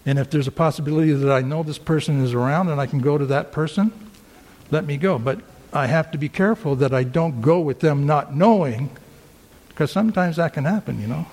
And 0.06 0.18
if 0.18 0.30
there's 0.30 0.48
a 0.48 0.52
possibility 0.52 1.14
that 1.14 1.32
I 1.32 1.42
know 1.42 1.62
this 1.62 1.78
person 1.78 2.24
is 2.24 2.34
around 2.34 2.70
and 2.70 2.82
I 2.82 2.88
can 2.88 3.00
go 3.00 3.18
to 3.18 3.26
that 3.28 3.52
person, 3.52 3.92
let 4.72 4.86
me 4.86 4.98
go. 4.98 5.20
But 5.20 5.42
I 5.74 5.88
have 5.88 6.12
to 6.12 6.18
be 6.18 6.30
careful 6.30 6.76
that 6.78 6.94
I 6.94 7.04
don't 7.04 7.42
go 7.42 7.60
with 7.60 7.80
them 7.80 8.06
not 8.06 8.36
knowing, 8.36 8.90
because 9.70 9.92
sometimes 9.92 10.38
that 10.38 10.54
can 10.54 10.66
happen, 10.66 11.00
you 11.00 11.08
know. 11.08 11.28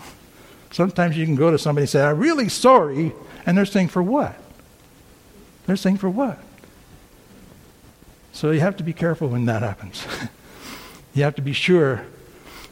Sometimes 0.71 1.17
you 1.17 1.25
can 1.25 1.35
go 1.35 1.51
to 1.51 1.59
somebody 1.59 1.85
and 1.85 1.91
say, 1.91 2.03
I'm 2.03 2.19
really 2.19 2.49
sorry, 2.49 3.13
and 3.47 3.57
they're 3.57 3.65
saying, 3.65 3.89
For 3.89 4.03
what? 4.03 4.37
They're 5.67 5.77
saying, 5.77 5.97
For 5.99 6.11
what? 6.11 6.39
So 8.33 8.51
you 8.51 8.61
have 8.61 8.77
to 8.77 8.85
be 8.85 8.93
careful 8.93 9.29
when 9.29 9.47
that 9.47 9.63
happens. 9.63 10.07
you 11.15 11.25
have 11.25 11.35
to 11.37 11.43
be 11.43 11.53
sure 11.53 12.05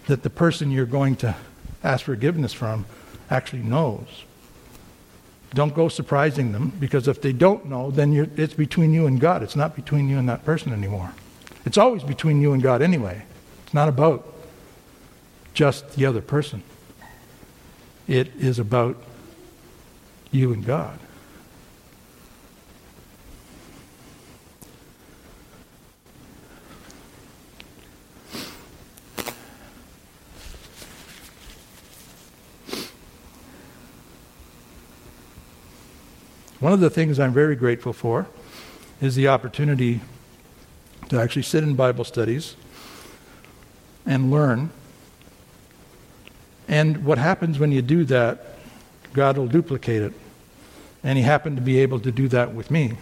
that 0.06 0.22
the 0.22 0.30
person 0.30 0.70
you're 0.70 0.86
going 0.86 1.16
to 1.16 1.34
ask 1.82 2.04
forgiveness 2.04 2.52
from 2.52 2.86
actually 3.30 3.62
knows. 3.62 4.06
Don't 5.54 5.74
go 5.74 5.88
surprising 5.88 6.52
them 6.52 6.72
because 6.80 7.08
if 7.08 7.20
they 7.20 7.32
don't 7.32 7.66
know, 7.66 7.90
then 7.90 8.12
it's 8.36 8.54
between 8.54 8.92
you 8.92 9.06
and 9.06 9.20
God. 9.20 9.42
It's 9.42 9.56
not 9.56 9.76
between 9.76 10.08
you 10.08 10.18
and 10.18 10.28
that 10.28 10.44
person 10.44 10.72
anymore. 10.72 11.12
It's 11.64 11.78
always 11.78 12.02
between 12.02 12.40
you 12.40 12.52
and 12.52 12.62
God 12.62 12.82
anyway. 12.82 13.22
It's 13.64 13.74
not 13.74 13.88
about 13.88 14.32
just 15.54 15.92
the 15.92 16.04
other 16.04 16.20
person, 16.20 16.62
it 18.06 18.30
is 18.36 18.58
about 18.58 19.02
you 20.30 20.52
and 20.52 20.64
God. 20.64 20.98
One 36.58 36.72
of 36.72 36.80
the 36.80 36.88
things 36.88 37.18
I'm 37.20 37.34
very 37.34 37.54
grateful 37.54 37.92
for 37.92 38.26
is 39.02 39.14
the 39.14 39.28
opportunity 39.28 40.00
to 41.10 41.20
actually 41.20 41.42
sit 41.42 41.62
in 41.62 41.74
Bible 41.74 42.04
studies 42.04 42.56
and 44.06 44.30
learn. 44.30 44.70
And 46.66 47.04
what 47.04 47.18
happens 47.18 47.58
when 47.58 47.72
you 47.72 47.82
do 47.82 48.04
that, 48.04 48.56
God 49.12 49.36
will 49.36 49.48
duplicate 49.48 50.00
it. 50.00 50.14
And 51.04 51.18
He 51.18 51.24
happened 51.24 51.56
to 51.56 51.62
be 51.62 51.78
able 51.78 52.00
to 52.00 52.10
do 52.10 52.26
that 52.28 52.54
with 52.54 52.70
me. 52.70 52.96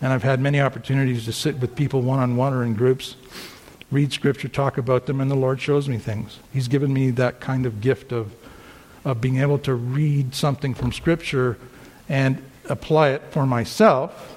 And 0.00 0.12
I've 0.12 0.22
had 0.22 0.40
many 0.40 0.58
opportunities 0.58 1.26
to 1.26 1.32
sit 1.32 1.58
with 1.58 1.76
people 1.76 2.00
one 2.00 2.18
on 2.18 2.34
one 2.36 2.54
or 2.54 2.64
in 2.64 2.74
groups, 2.74 3.16
read 3.90 4.10
Scripture, 4.10 4.48
talk 4.48 4.78
about 4.78 5.04
them, 5.04 5.20
and 5.20 5.30
the 5.30 5.36
Lord 5.36 5.60
shows 5.60 5.86
me 5.86 5.98
things. 5.98 6.38
He's 6.50 6.68
given 6.68 6.94
me 6.94 7.10
that 7.10 7.40
kind 7.40 7.66
of 7.66 7.82
gift 7.82 8.10
of, 8.10 8.32
of 9.04 9.20
being 9.20 9.38
able 9.38 9.58
to 9.58 9.74
read 9.74 10.34
something 10.34 10.72
from 10.72 10.92
Scripture 10.92 11.58
and 12.08 12.42
apply 12.68 13.10
it 13.10 13.22
for 13.30 13.46
myself 13.46 14.36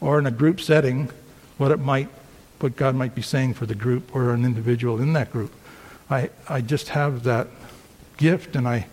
or 0.00 0.18
in 0.18 0.26
a 0.26 0.30
group 0.30 0.60
setting, 0.60 1.10
what 1.58 1.70
it 1.70 1.78
might, 1.78 2.08
what 2.58 2.76
God 2.76 2.94
might 2.94 3.14
be 3.14 3.22
saying 3.22 3.54
for 3.54 3.66
the 3.66 3.74
group 3.74 4.14
or 4.14 4.32
an 4.32 4.44
individual 4.44 5.00
in 5.00 5.12
that 5.12 5.30
group. 5.30 5.52
I, 6.08 6.30
I 6.48 6.60
just 6.60 6.88
have 6.88 7.22
that 7.24 7.48
gift, 8.16 8.56
and 8.56 8.66
I, 8.66 8.86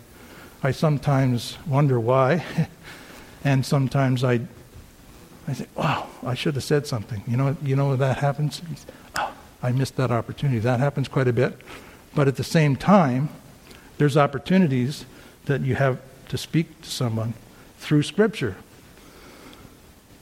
I 0.62 0.70
sometimes 0.70 1.58
wonder 1.66 1.98
why, 1.98 2.44
and 3.44 3.64
sometimes 3.64 4.22
I, 4.22 4.40
I 5.46 5.54
think, 5.54 5.70
wow, 5.76 6.08
I 6.24 6.34
should 6.34 6.54
have 6.54 6.64
said 6.64 6.86
something. 6.86 7.22
You 7.26 7.36
know, 7.36 7.56
you 7.62 7.74
know 7.74 7.96
that 7.96 8.18
happens. 8.18 8.62
Oh, 9.16 9.32
I 9.62 9.72
missed 9.72 9.96
that 9.96 10.10
opportunity. 10.10 10.60
That 10.60 10.78
happens 10.78 11.08
quite 11.08 11.28
a 11.28 11.32
bit, 11.32 11.58
but 12.14 12.28
at 12.28 12.36
the 12.36 12.44
same 12.44 12.76
time, 12.76 13.30
there's 13.96 14.16
opportunities 14.16 15.04
that 15.46 15.62
you 15.62 15.74
have 15.74 15.98
to 16.28 16.38
speak 16.38 16.82
to 16.82 16.90
someone 16.90 17.34
through 17.78 18.02
Scripture. 18.02 18.56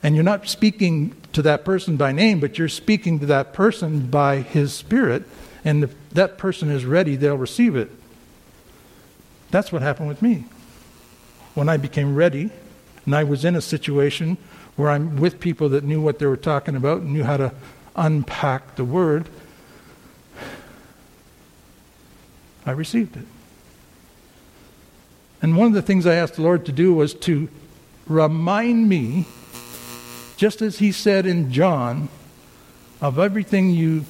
And 0.06 0.14
you're 0.14 0.22
not 0.22 0.46
speaking 0.46 1.16
to 1.32 1.42
that 1.42 1.64
person 1.64 1.96
by 1.96 2.12
name, 2.12 2.38
but 2.38 2.58
you're 2.58 2.68
speaking 2.68 3.18
to 3.18 3.26
that 3.26 3.52
person 3.52 4.06
by 4.06 4.36
his 4.36 4.72
spirit. 4.72 5.24
And 5.64 5.82
if 5.82 5.96
that 6.10 6.38
person 6.38 6.70
is 6.70 6.84
ready, 6.84 7.16
they'll 7.16 7.36
receive 7.36 7.74
it. 7.74 7.90
That's 9.50 9.72
what 9.72 9.82
happened 9.82 10.06
with 10.06 10.22
me. 10.22 10.44
When 11.54 11.68
I 11.68 11.76
became 11.76 12.14
ready, 12.14 12.50
and 13.04 13.16
I 13.16 13.24
was 13.24 13.44
in 13.44 13.56
a 13.56 13.60
situation 13.60 14.38
where 14.76 14.90
I'm 14.90 15.16
with 15.16 15.40
people 15.40 15.70
that 15.70 15.82
knew 15.82 16.00
what 16.00 16.20
they 16.20 16.26
were 16.26 16.36
talking 16.36 16.76
about, 16.76 17.00
and 17.00 17.12
knew 17.12 17.24
how 17.24 17.38
to 17.38 17.52
unpack 17.96 18.76
the 18.76 18.84
word, 18.84 19.28
I 22.64 22.70
received 22.70 23.16
it. 23.16 23.26
And 25.42 25.56
one 25.56 25.66
of 25.66 25.72
the 25.72 25.82
things 25.82 26.06
I 26.06 26.14
asked 26.14 26.36
the 26.36 26.42
Lord 26.42 26.64
to 26.66 26.72
do 26.72 26.94
was 26.94 27.12
to 27.14 27.48
remind 28.06 28.88
me, 28.88 29.26
just 30.36 30.62
as 30.62 30.78
He 30.78 30.92
said 30.92 31.26
in 31.26 31.50
John, 31.50 32.08
of 33.00 33.18
everything 33.18 33.70
you 33.70 34.04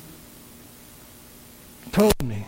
told 1.93 2.23
me. 2.23 2.47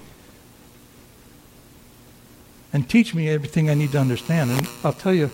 And 2.72 2.88
teach 2.88 3.14
me 3.14 3.28
everything 3.28 3.70
I 3.70 3.74
need 3.74 3.92
to 3.92 3.98
understand. 3.98 4.50
And 4.50 4.68
I'll 4.84 4.92
tell 4.92 5.14
you, 5.14 5.30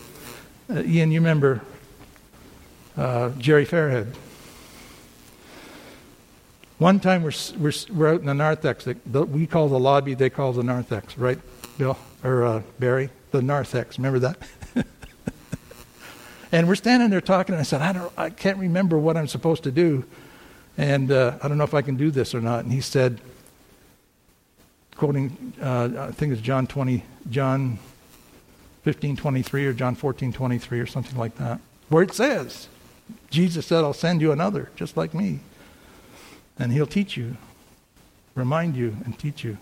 uh, 0.71 0.83
Ian, 0.83 1.11
you 1.11 1.21
remember 1.21 1.63
uh, 2.97 3.31
Jerry 3.31 3.67
Fairhead. 3.67 4.15
One 6.79 7.01
time 7.01 7.23
we're, 7.23 7.33
we're, 7.59 7.73
we're 7.93 8.15
out 8.15 8.21
in 8.21 8.27
the 8.27 8.35
narthex. 8.35 8.85
That 8.85 9.29
we 9.29 9.47
call 9.47 9.69
the 9.69 9.79
lobby, 9.79 10.15
they 10.15 10.31
call 10.31 10.53
the 10.53 10.63
narthex, 10.63 11.19
right, 11.19 11.39
Bill? 11.77 11.99
Or 12.23 12.45
uh, 12.45 12.63
Barry? 12.79 13.11
The 13.31 13.43
narthex. 13.43 13.99
Remember 13.99 14.21
that? 14.21 14.39
and 16.55 16.69
we're 16.69 16.77
standing 16.77 17.11
there 17.11 17.21
talking, 17.21 17.53
and 17.53 17.61
I 17.61 17.65
said, 17.65 17.83
I, 17.83 17.93
don't, 17.93 18.13
I 18.17 18.31
can't 18.31 18.59
remember 18.59 18.97
what 18.97 19.17
I'm 19.17 19.27
supposed 19.27 19.65
to 19.65 19.73
do. 19.73 20.05
And 20.79 21.11
uh, 21.11 21.37
I 21.43 21.49
don't 21.49 21.59
know 21.59 21.65
if 21.65 21.75
I 21.75 21.83
can 21.83 21.97
do 21.97 22.13
this 22.13 22.33
or 22.33 22.41
not. 22.41 22.63
And 22.63 22.73
he 22.73 22.81
said, 22.81 23.21
quoting, 24.95 25.53
uh, 25.61 25.89
I 25.99 26.13
think 26.13 26.33
it's 26.33 26.41
John 26.41 26.69
20, 26.69 27.03
John 27.29 27.81
15, 28.85 29.17
23 29.17 29.67
or 29.67 29.73
John 29.73 29.97
14, 29.97 30.33
23 30.33 30.79
or 30.79 30.87
something 30.87 31.19
like 31.19 31.35
that, 31.39 31.59
where 31.89 32.05
it 32.05 32.15
says, 32.15 32.69
Jesus 33.31 33.67
said, 33.67 33.83
I'll 33.83 33.93
send 33.93 34.21
you 34.21 34.31
another 34.31 34.71
just 34.77 34.97
like 34.97 35.13
me. 35.13 35.41
And 36.57 36.71
he'll 36.71 36.87
teach 36.87 37.17
you, 37.17 37.37
remind 38.37 38.77
you, 38.77 38.99
and 39.05 39.19
teach 39.19 39.43
you. 39.43 39.59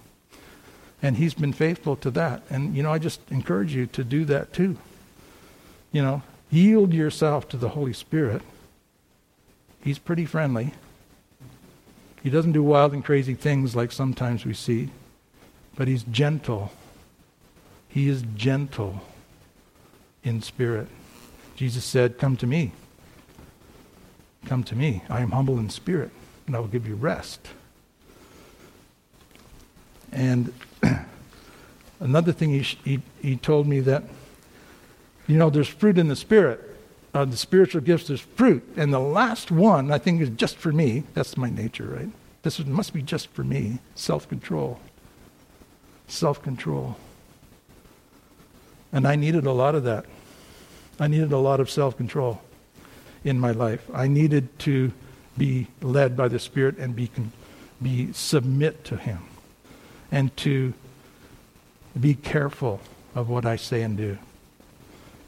And 1.00 1.16
he's 1.16 1.32
been 1.32 1.54
faithful 1.54 1.96
to 1.96 2.10
that. 2.10 2.42
And, 2.50 2.76
you 2.76 2.82
know, 2.82 2.92
I 2.92 2.98
just 2.98 3.22
encourage 3.30 3.74
you 3.74 3.86
to 3.86 4.04
do 4.04 4.26
that 4.26 4.52
too. 4.52 4.76
You 5.90 6.02
know, 6.02 6.22
yield 6.52 6.92
yourself 6.92 7.48
to 7.48 7.56
the 7.56 7.70
Holy 7.70 7.94
Spirit. 7.94 8.42
He's 9.82 9.98
pretty 9.98 10.26
friendly. 10.26 10.72
He 12.22 12.30
doesn't 12.30 12.52
do 12.52 12.62
wild 12.62 12.92
and 12.92 13.04
crazy 13.04 13.34
things 13.34 13.74
like 13.74 13.90
sometimes 13.90 14.44
we 14.44 14.54
see, 14.54 14.90
but 15.74 15.88
he's 15.88 16.04
gentle. 16.04 16.70
He 17.88 18.08
is 18.08 18.22
gentle 18.36 19.00
in 20.22 20.40
spirit. 20.40 20.86
Jesus 21.56 21.84
said, 21.84 22.18
Come 22.18 22.36
to 22.36 22.46
me. 22.46 22.72
Come 24.46 24.62
to 24.64 24.76
me. 24.76 25.02
I 25.08 25.20
am 25.20 25.32
humble 25.32 25.58
in 25.58 25.68
spirit, 25.70 26.10
and 26.46 26.54
I 26.54 26.60
will 26.60 26.68
give 26.68 26.86
you 26.86 26.94
rest. 26.94 27.40
And 30.12 30.52
another 32.00 32.32
thing 32.32 32.50
he, 32.50 32.60
he, 32.60 33.02
he 33.20 33.36
told 33.36 33.66
me 33.66 33.80
that, 33.80 34.04
you 35.32 35.38
know, 35.38 35.48
there's 35.48 35.68
fruit 35.68 35.96
in 35.96 36.08
the 36.08 36.16
spirit. 36.16 36.60
Uh, 37.14 37.24
the 37.24 37.38
spiritual 37.38 37.80
gifts, 37.80 38.08
there's 38.08 38.20
fruit. 38.20 38.62
And 38.76 38.92
the 38.92 39.00
last 39.00 39.50
one, 39.50 39.90
I 39.90 39.96
think, 39.96 40.20
is 40.20 40.28
just 40.28 40.56
for 40.58 40.72
me. 40.72 41.04
That's 41.14 41.38
my 41.38 41.48
nature, 41.48 41.86
right? 41.86 42.10
This 42.42 42.58
must 42.66 42.92
be 42.92 43.00
just 43.00 43.28
for 43.28 43.42
me 43.42 43.78
self 43.94 44.28
control. 44.28 44.78
Self 46.06 46.42
control. 46.42 46.96
And 48.92 49.08
I 49.08 49.16
needed 49.16 49.46
a 49.46 49.52
lot 49.52 49.74
of 49.74 49.84
that. 49.84 50.04
I 51.00 51.08
needed 51.08 51.32
a 51.32 51.38
lot 51.38 51.60
of 51.60 51.70
self 51.70 51.96
control 51.96 52.42
in 53.24 53.40
my 53.40 53.52
life. 53.52 53.88
I 53.94 54.08
needed 54.08 54.58
to 54.60 54.92
be 55.38 55.68
led 55.80 56.14
by 56.14 56.28
the 56.28 56.38
Spirit 56.38 56.76
and 56.76 56.94
be, 56.94 57.10
be 57.80 58.12
submit 58.12 58.84
to 58.84 58.98
Him 58.98 59.20
and 60.10 60.36
to 60.36 60.74
be 61.98 62.14
careful 62.14 62.80
of 63.14 63.30
what 63.30 63.46
I 63.46 63.56
say 63.56 63.80
and 63.80 63.96
do, 63.96 64.18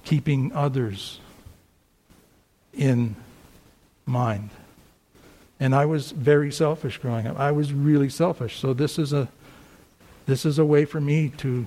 keeping 0.04 0.52
others 0.52 1.20
in 2.72 3.16
mind. 4.06 4.50
And 5.60 5.74
I 5.74 5.86
was 5.86 6.10
very 6.10 6.52
selfish 6.52 6.98
growing 6.98 7.26
up. 7.26 7.38
I 7.38 7.52
was 7.52 7.72
really 7.72 8.08
selfish. 8.08 8.58
So 8.58 8.74
this 8.74 8.98
is 8.98 9.12
a 9.12 9.28
this 10.26 10.46
is 10.46 10.58
a 10.58 10.64
way 10.64 10.86
for 10.86 11.00
me 11.00 11.28
to 11.36 11.66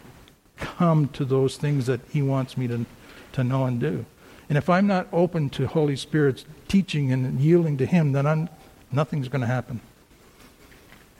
come 0.57 1.07
to 1.09 1.23
those 1.23 1.57
things 1.57 1.85
that 1.85 2.01
he 2.09 2.21
wants 2.21 2.57
me 2.57 2.67
to 2.67 2.85
to 3.33 3.43
know 3.43 3.65
and 3.65 3.79
do. 3.79 4.05
And 4.49 4.57
if 4.57 4.69
I'm 4.69 4.87
not 4.87 5.07
open 5.11 5.49
to 5.51 5.67
Holy 5.67 5.95
Spirit's 5.95 6.45
teaching 6.67 7.11
and 7.11 7.39
yielding 7.39 7.77
to 7.77 7.85
him, 7.85 8.13
then 8.13 8.25
I'm, 8.25 8.49
nothing's 8.91 9.27
going 9.27 9.41
to 9.41 9.47
happen. 9.47 9.81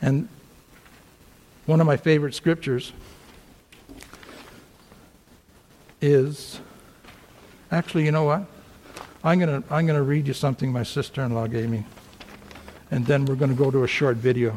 And 0.00 0.28
one 1.66 1.80
of 1.80 1.86
my 1.86 1.96
favorite 1.96 2.34
scriptures 2.34 2.92
is 6.00 6.60
actually, 7.70 8.04
you 8.04 8.12
know 8.12 8.24
what? 8.24 8.44
I'm 9.24 9.38
going 9.38 9.62
to 9.62 9.74
I'm 9.74 9.86
going 9.86 9.98
to 9.98 10.02
read 10.02 10.26
you 10.26 10.34
something 10.34 10.72
my 10.72 10.84
sister-in-law 10.84 11.48
gave 11.48 11.68
me 11.68 11.84
and 12.90 13.06
then 13.06 13.24
we're 13.24 13.34
going 13.34 13.50
to 13.50 13.56
go 13.56 13.70
to 13.70 13.84
a 13.84 13.88
short 13.88 14.16
video, 14.16 14.56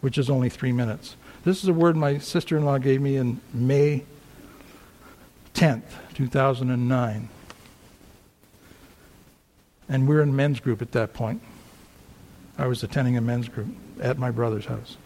which 0.00 0.18
is 0.18 0.28
only 0.28 0.48
three 0.48 0.72
minutes. 0.72 1.16
This 1.44 1.62
is 1.62 1.68
a 1.68 1.72
word 1.72 1.96
my 1.96 2.18
sister 2.18 2.56
in 2.56 2.64
law 2.64 2.78
gave 2.78 3.00
me 3.00 3.16
in 3.16 3.40
May 3.52 4.04
10th, 5.54 5.82
2009. 6.14 7.28
And 9.88 10.08
we're 10.08 10.22
in 10.22 10.34
men's 10.34 10.60
group 10.60 10.80
at 10.82 10.92
that 10.92 11.12
point. 11.12 11.42
I 12.56 12.66
was 12.66 12.82
attending 12.82 13.16
a 13.16 13.20
men's 13.20 13.48
group 13.48 13.68
at 14.00 14.18
my 14.18 14.30
brother's 14.30 14.66
house. 14.66 14.96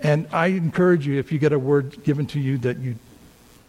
And 0.00 0.28
I 0.30 0.48
encourage 0.48 1.06
you, 1.06 1.18
if 1.18 1.32
you 1.32 1.38
get 1.38 1.52
a 1.52 1.58
word 1.58 2.04
given 2.04 2.26
to 2.26 2.40
you, 2.40 2.58
that 2.58 2.78
you 2.78 2.96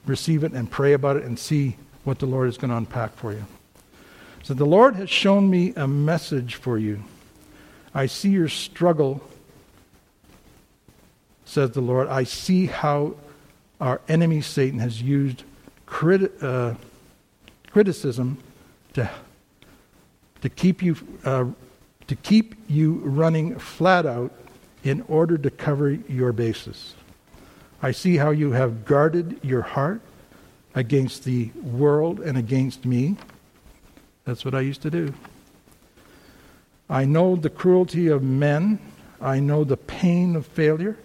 receive 0.06 0.44
it 0.44 0.52
and 0.52 0.70
pray 0.70 0.94
about 0.94 1.16
it 1.16 1.24
and 1.24 1.40
see 1.40 1.78
what 2.08 2.20
the 2.20 2.26
Lord 2.26 2.48
is 2.48 2.58
going 2.58 2.72
to 2.72 2.78
unpack 2.78 3.14
for 3.18 3.34
you. 3.34 3.46
So 4.42 4.54
the 4.54 4.66
Lord 4.66 4.96
has 4.96 5.10
shown 5.10 5.50
me 5.50 5.74
a 5.76 5.90
message 5.90 6.56
for 6.56 6.78
you. 6.78 7.04
I 7.94 8.06
see 8.06 8.30
your 8.30 8.48
struggle, 8.48 9.22
says 11.44 11.72
the 11.72 11.82
Lord. 11.82 12.08
I 12.08 12.24
see 12.24 12.68
how 12.68 13.16
our 13.82 14.00
enemy 14.08 14.40
Satan 14.40 14.80
has 14.80 15.02
used 15.02 15.44
uh, 16.42 16.76
criticism 17.72 18.38
to, 18.94 19.10
to, 20.40 20.50
keep 20.50 20.82
you, 20.82 20.96
uh, 21.26 21.46
to 22.08 22.16
keep 22.16 22.56
you 22.70 22.94
running 23.04 23.60
flat 23.60 24.06
out 24.06 24.32
in 24.82 25.02
order 25.10 25.38
to 25.38 25.50
cover 25.50 25.92
your 25.92 26.32
bases. 26.32 26.96
I 27.82 27.92
see 27.92 28.16
how 28.16 28.30
you 28.30 28.54
have 28.54 28.86
guarded 28.86 29.42
your 29.44 29.62
heart 29.62 30.00
against 30.78 31.24
the 31.24 31.50
world 31.64 32.20
and 32.20 32.38
against 32.38 32.86
me. 32.86 33.18
That's 34.26 34.46
what 34.46 34.54
I 34.54 34.62
used 34.62 34.84
to 34.84 34.92
do. 34.92 35.12
I 36.88 37.04
know 37.04 37.36
the 37.36 37.50
cruelty 37.50 38.08
of 38.10 38.22
men. 38.22 38.78
I 39.20 39.40
know 39.40 39.64
the 39.64 39.76
pain 39.76 40.36
of 40.36 40.46
failure. 40.46 40.96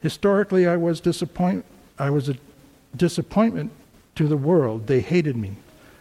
Historically, 0.00 0.68
I 0.68 0.76
was 0.76 1.00
disappoint. 1.00 1.64
I 1.98 2.10
was 2.10 2.28
a 2.28 2.36
disappointment 2.96 3.72
to 4.14 4.28
the 4.28 4.36
world. 4.36 4.86
They 4.86 5.00
hated 5.00 5.36
me. 5.36 5.56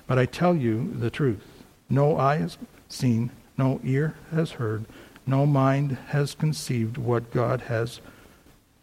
But 0.06 0.20
I 0.20 0.28
tell 0.28 0.56
you 0.56 0.94
the 0.94 1.10
truth. 1.10 1.46
No 1.90 2.18
eye 2.18 2.38
has 2.38 2.60
seen, 2.88 3.32
no 3.58 3.82
ear 3.84 4.16
has 4.30 4.52
heard, 4.52 4.86
no 5.26 5.48
mind 5.48 5.98
has 6.10 6.36
conceived 6.36 7.00
what 7.00 7.32
God 7.32 7.62
has 7.62 8.00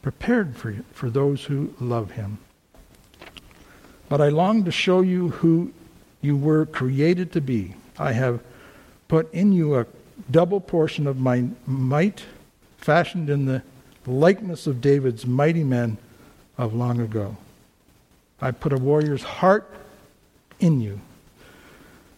prepared 0.02 0.56
for, 0.56 0.72
you, 0.72 0.84
for 0.92 1.08
those 1.08 1.44
who 1.44 1.72
love 1.78 2.12
him. 2.12 2.38
But 4.08 4.20
I 4.20 4.28
long 4.28 4.64
to 4.64 4.70
show 4.70 5.00
you 5.00 5.30
who 5.30 5.72
you 6.20 6.36
were 6.36 6.66
created 6.66 7.32
to 7.32 7.40
be. 7.40 7.74
I 7.98 8.12
have 8.12 8.40
put 9.08 9.32
in 9.32 9.52
you 9.52 9.76
a 9.76 9.86
double 10.30 10.60
portion 10.60 11.06
of 11.06 11.18
my 11.18 11.46
might, 11.66 12.24
fashioned 12.78 13.30
in 13.30 13.46
the 13.46 13.62
likeness 14.06 14.66
of 14.66 14.80
David's 14.80 15.26
mighty 15.26 15.64
men 15.64 15.98
of 16.56 16.74
long 16.74 17.00
ago. 17.00 17.36
I 18.40 18.50
put 18.50 18.72
a 18.72 18.78
warrior's 18.78 19.22
heart 19.22 19.70
in 20.60 20.80
you. 20.80 21.00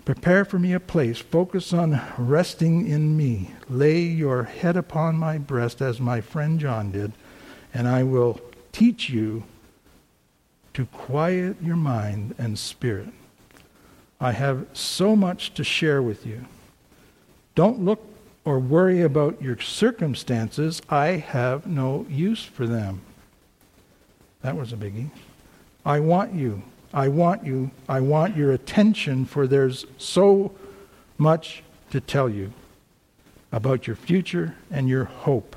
Prepare 0.04 0.44
for 0.44 0.58
me 0.58 0.72
a 0.72 0.80
place. 0.80 1.18
Focus 1.18 1.72
on 1.72 2.00
resting 2.16 2.88
in 2.88 3.16
me. 3.16 3.50
Lay 3.68 4.00
your 4.00 4.44
head 4.44 4.76
upon 4.76 5.16
my 5.16 5.38
breast 5.38 5.82
as 5.82 6.00
my 6.00 6.20
friend 6.20 6.58
John 6.58 6.90
did, 6.90 7.12
and 7.74 7.86
I 7.86 8.02
will 8.02 8.40
teach 8.72 9.10
you 9.10 9.44
to 10.78 10.86
quiet 10.86 11.56
your 11.60 11.74
mind 11.74 12.36
and 12.38 12.56
spirit. 12.56 13.08
I 14.20 14.30
have 14.30 14.64
so 14.74 15.16
much 15.16 15.52
to 15.54 15.64
share 15.64 16.00
with 16.00 16.24
you. 16.24 16.44
Don't 17.56 17.80
look 17.80 18.00
or 18.44 18.60
worry 18.60 19.02
about 19.02 19.42
your 19.42 19.58
circumstances. 19.58 20.80
I 20.88 21.06
have 21.16 21.66
no 21.66 22.06
use 22.08 22.44
for 22.44 22.68
them. 22.68 23.00
That 24.42 24.56
was 24.56 24.72
a 24.72 24.76
biggie. 24.76 25.10
I 25.84 25.98
want 25.98 26.32
you. 26.32 26.62
I 26.94 27.08
want 27.08 27.44
you. 27.44 27.72
I 27.88 27.98
want 27.98 28.36
your 28.36 28.52
attention, 28.52 29.24
for 29.24 29.48
there's 29.48 29.84
so 29.96 30.52
much 31.16 31.64
to 31.90 32.00
tell 32.00 32.28
you 32.28 32.52
about 33.50 33.88
your 33.88 33.96
future 33.96 34.54
and 34.70 34.88
your 34.88 35.06
hope. 35.06 35.56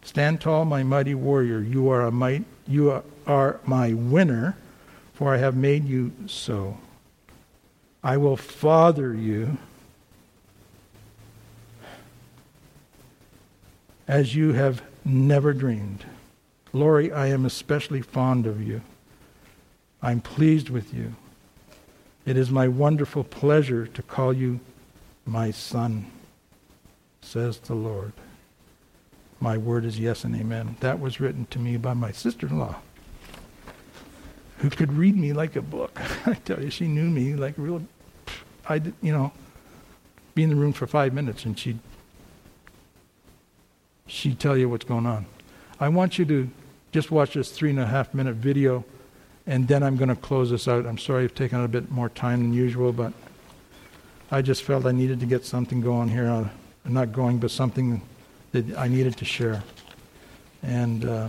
Stand 0.00 0.40
tall, 0.40 0.64
my 0.64 0.82
mighty 0.82 1.14
warrior. 1.14 1.60
You 1.60 1.90
are 1.90 2.06
a 2.06 2.10
might 2.10 2.46
you 2.66 2.90
are 2.90 3.02
my 3.26 3.92
winner, 3.92 4.56
for 5.12 5.34
I 5.34 5.38
have 5.38 5.56
made 5.56 5.86
you 5.86 6.12
so. 6.26 6.78
I 8.02 8.16
will 8.16 8.36
father 8.36 9.14
you 9.14 9.56
as 14.06 14.34
you 14.34 14.52
have 14.52 14.82
never 15.04 15.52
dreamed. 15.52 16.04
Lori, 16.72 17.12
I 17.12 17.28
am 17.28 17.46
especially 17.46 18.02
fond 18.02 18.46
of 18.46 18.62
you. 18.62 18.82
I'm 20.02 20.20
pleased 20.20 20.68
with 20.68 20.92
you. 20.92 21.14
It 22.26 22.36
is 22.36 22.50
my 22.50 22.68
wonderful 22.68 23.24
pleasure 23.24 23.86
to 23.86 24.02
call 24.02 24.32
you 24.32 24.60
my 25.24 25.50
son, 25.50 26.10
says 27.22 27.58
the 27.58 27.74
Lord. 27.74 28.12
My 29.40 29.56
word 29.56 29.84
is 29.84 29.98
yes 29.98 30.24
and 30.24 30.34
amen. 30.34 30.76
That 30.80 31.00
was 31.00 31.20
written 31.20 31.46
to 31.46 31.58
me 31.58 31.76
by 31.76 31.94
my 31.94 32.12
sister 32.12 32.46
in 32.46 32.58
law, 32.58 32.76
who 34.64 34.70
could 34.70 34.94
read 34.94 35.14
me 35.14 35.34
like 35.34 35.56
a 35.56 35.60
book. 35.60 36.00
I 36.26 36.32
tell 36.32 36.62
you, 36.62 36.70
she 36.70 36.88
knew 36.88 37.04
me 37.04 37.34
like 37.34 37.52
real. 37.58 37.82
I 38.66 38.76
you 39.02 39.12
know, 39.12 39.30
be 40.34 40.42
in 40.42 40.48
the 40.48 40.56
room 40.56 40.72
for 40.72 40.86
five 40.86 41.12
minutes 41.12 41.44
and 41.44 41.58
she'd 41.58 41.78
she'd 44.06 44.40
tell 44.40 44.56
you 44.56 44.70
what's 44.70 44.86
going 44.86 45.04
on. 45.04 45.26
I 45.78 45.90
want 45.90 46.18
you 46.18 46.24
to 46.24 46.48
just 46.92 47.10
watch 47.10 47.34
this 47.34 47.50
three 47.50 47.68
and 47.68 47.78
a 47.78 47.84
half 47.84 48.14
minute 48.14 48.36
video, 48.36 48.86
and 49.46 49.68
then 49.68 49.82
I'm 49.82 49.98
going 49.98 50.08
to 50.08 50.16
close 50.16 50.50
this 50.50 50.66
out. 50.66 50.86
I'm 50.86 50.96
sorry 50.96 51.24
I've 51.24 51.34
taken 51.34 51.62
a 51.62 51.68
bit 51.68 51.90
more 51.90 52.08
time 52.08 52.40
than 52.40 52.54
usual, 52.54 52.90
but 52.90 53.12
I 54.30 54.40
just 54.40 54.62
felt 54.62 54.86
I 54.86 54.92
needed 54.92 55.20
to 55.20 55.26
get 55.26 55.44
something 55.44 55.82
going 55.82 56.08
here. 56.08 56.26
Uh, 56.26 56.48
not 56.86 57.12
going, 57.12 57.36
but 57.36 57.50
something 57.50 58.00
that 58.52 58.78
I 58.78 58.88
needed 58.88 59.18
to 59.18 59.26
share. 59.26 59.62
And 60.62 61.04
uh, 61.04 61.28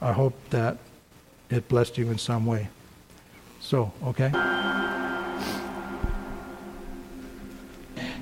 I 0.00 0.12
hope 0.12 0.34
that 0.50 0.78
it 1.50 1.68
blessed 1.68 1.98
you 1.98 2.10
in 2.10 2.18
some 2.18 2.46
way. 2.46 2.68
So, 3.60 3.92
okay? 4.04 4.30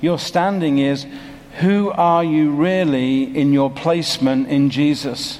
Your 0.01 0.19
standing 0.19 0.77
is 0.77 1.05
who 1.59 1.89
are 1.91 2.23
you 2.23 2.51
really 2.51 3.23
in 3.23 3.51
your 3.53 3.71
placement 3.71 4.47
in 4.47 4.69
Jesus? 4.69 5.39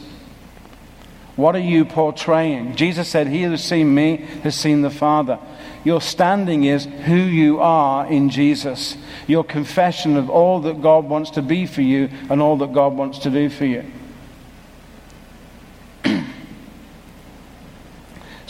What 1.36 1.56
are 1.56 1.60
you 1.60 1.86
portraying? 1.86 2.76
Jesus 2.76 3.08
said, 3.08 3.28
He 3.28 3.44
who 3.44 3.52
has 3.52 3.64
seen 3.64 3.94
me 3.94 4.18
has 4.42 4.56
seen 4.56 4.82
the 4.82 4.90
Father. 4.90 5.38
Your 5.84 6.02
standing 6.02 6.64
is 6.64 6.86
who 6.86 7.16
you 7.16 7.60
are 7.60 8.08
in 8.08 8.32
Jesus. 8.32 8.98
Your 9.28 9.44
confession 9.44 10.18
of 10.18 10.30
all 10.30 10.60
that 10.62 10.82
God 10.82 11.06
wants 11.06 11.30
to 11.32 11.44
be 11.44 11.68
for 11.68 11.84
you 11.84 12.10
and 12.30 12.42
all 12.42 12.58
that 12.58 12.74
God 12.74 12.94
wants 12.98 13.20
to 13.20 13.30
do 13.30 13.50
for 13.50 13.66
you. 13.66 13.86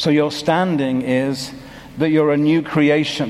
So 0.08 0.12
your 0.12 0.32
standing 0.32 1.02
is 1.02 1.52
that 1.98 2.12
you're 2.12 2.32
a 2.32 2.38
new 2.38 2.62
creation. 2.62 3.30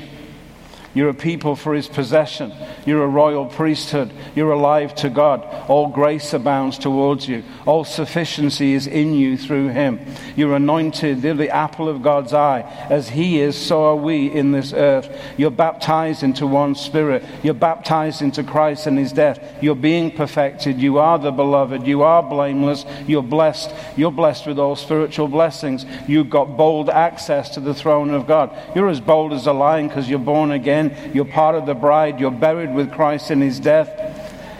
You're 0.98 1.10
a 1.10 1.14
people 1.14 1.56
for 1.56 1.76
his 1.76 1.88
possession. 1.88 2.52
You're 2.84 3.04
a 3.04 3.08
royal 3.08 3.46
priesthood. 3.46 4.12
You're 4.34 4.50
alive 4.50 4.96
to 4.96 5.12
God. 5.12 5.44
All 5.70 5.90
grace 5.90 6.34
abounds 6.34 6.80
towards 6.80 7.28
you. 7.28 7.44
All 7.68 7.84
sufficiency 7.84 8.74
is 8.74 8.88
in 8.88 9.14
you 9.14 9.38
through 9.38 9.68
him. 9.68 10.00
You're 10.36 10.56
anointed. 10.56 11.24
You're 11.24 11.36
the 11.36 11.52
apple 11.52 11.88
of 11.88 12.02
God's 12.02 12.34
eye. 12.34 12.62
As 12.90 13.10
he 13.10 13.40
is, 13.40 13.56
so 13.56 13.84
are 13.84 13.96
we 13.96 14.26
in 14.26 14.52
this 14.52 14.74
earth. 14.74 15.08
You're 15.38 15.52
baptized 15.52 16.24
into 16.24 16.48
one 16.48 16.74
spirit. 16.74 17.24
You're 17.44 17.54
baptized 17.54 18.24
into 18.24 18.44
Christ 18.44 18.88
and 18.88 18.98
his 18.98 19.12
death. 19.12 19.40
You're 19.62 19.76
being 19.76 20.10
perfected. 20.10 20.82
You 20.82 20.98
are 20.98 21.20
the 21.20 21.30
beloved. 21.30 21.86
You 21.86 22.02
are 22.02 22.24
blameless. 22.24 22.86
You're 23.06 23.22
blessed. 23.22 23.72
You're 23.96 24.12
blessed 24.12 24.48
with 24.48 24.58
all 24.58 24.76
spiritual 24.76 25.28
blessings. 25.28 25.86
You've 26.08 26.32
got 26.32 26.58
bold 26.58 26.90
access 26.90 27.50
to 27.50 27.60
the 27.60 27.76
throne 27.76 28.10
of 28.10 28.26
God. 28.26 28.50
You're 28.74 28.90
as 28.90 29.00
bold 29.00 29.34
as 29.34 29.46
a 29.46 29.54
lion 29.54 29.90
because 29.90 30.10
you're 30.10 30.18
born 30.18 30.50
again 30.50 30.87
you're 31.14 31.26
part 31.26 31.56
of 31.56 31.66
the 31.66 31.74
bride. 31.74 32.20
You're 32.20 32.32
buried 32.32 32.74
with 32.74 32.92
Christ 32.92 33.32
in 33.32 33.42
his 33.42 33.60
death. 33.60 33.90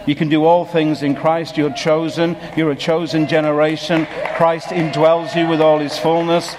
You 0.06 0.14
can 0.14 0.28
do 0.28 0.44
all 0.44 0.64
things 0.64 1.02
in 1.02 1.14
Christ. 1.14 1.58
You're 1.58 1.72
chosen. 1.72 2.36
You're 2.56 2.70
a 2.70 2.76
chosen 2.76 3.28
generation. 3.28 4.06
Christ 4.36 4.68
indwells 4.68 5.36
you 5.36 5.46
with 5.46 5.60
all 5.60 5.78
his 5.78 5.98
fullness. 5.98 6.56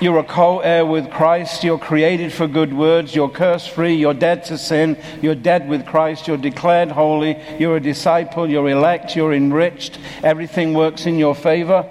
You're 0.00 0.18
a 0.18 0.24
co 0.24 0.58
heir 0.58 0.84
with 0.84 1.08
Christ. 1.10 1.62
You're 1.62 1.78
created 1.78 2.32
for 2.32 2.48
good 2.48 2.74
words. 2.74 3.14
You're 3.14 3.30
curse 3.30 3.66
free. 3.66 3.94
You're 3.94 4.12
dead 4.12 4.44
to 4.46 4.58
sin. 4.58 4.98
You're 5.22 5.36
dead 5.36 5.68
with 5.68 5.86
Christ. 5.86 6.26
You're 6.26 6.36
declared 6.36 6.90
holy. 6.90 7.40
You're 7.60 7.76
a 7.76 7.80
disciple. 7.80 8.50
You're 8.50 8.68
elect. 8.68 9.14
You're 9.14 9.32
enriched. 9.32 10.00
Everything 10.24 10.74
works 10.74 11.06
in 11.06 11.16
your 11.16 11.34
favor. 11.36 11.88